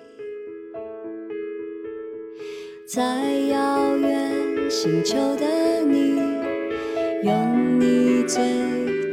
[2.87, 3.03] 在
[3.51, 5.45] 遥远星球的
[5.81, 6.17] 你，
[7.23, 8.43] 用你最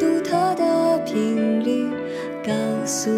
[0.01, 1.89] 独特的频率，
[2.45, 2.53] 告
[2.85, 3.09] 诉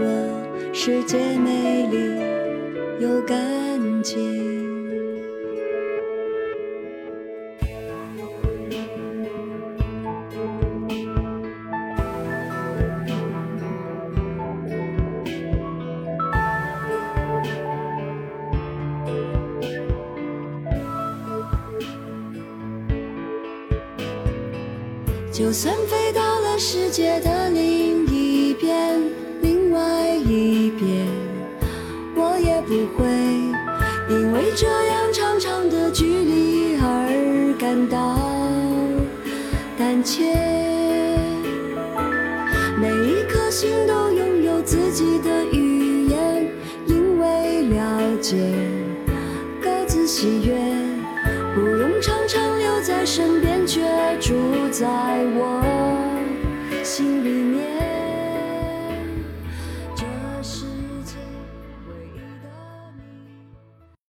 [0.00, 2.20] 我世界美丽
[2.98, 3.38] 又干
[4.02, 4.43] 净。
[25.54, 29.00] 就算飞到了世界的另一边，
[29.40, 31.06] 另外一边，
[32.16, 33.06] 我也不会
[34.10, 38.18] 因为这样长长的距离而感到
[39.78, 40.34] 胆怯。
[42.76, 46.48] 每一颗心都拥有自己的语言，
[46.88, 48.36] 因为了解，
[49.62, 50.56] 各自喜悦。
[51.54, 53.43] 不用常常留在身边，
[54.74, 54.84] 在
[55.36, 55.53] 我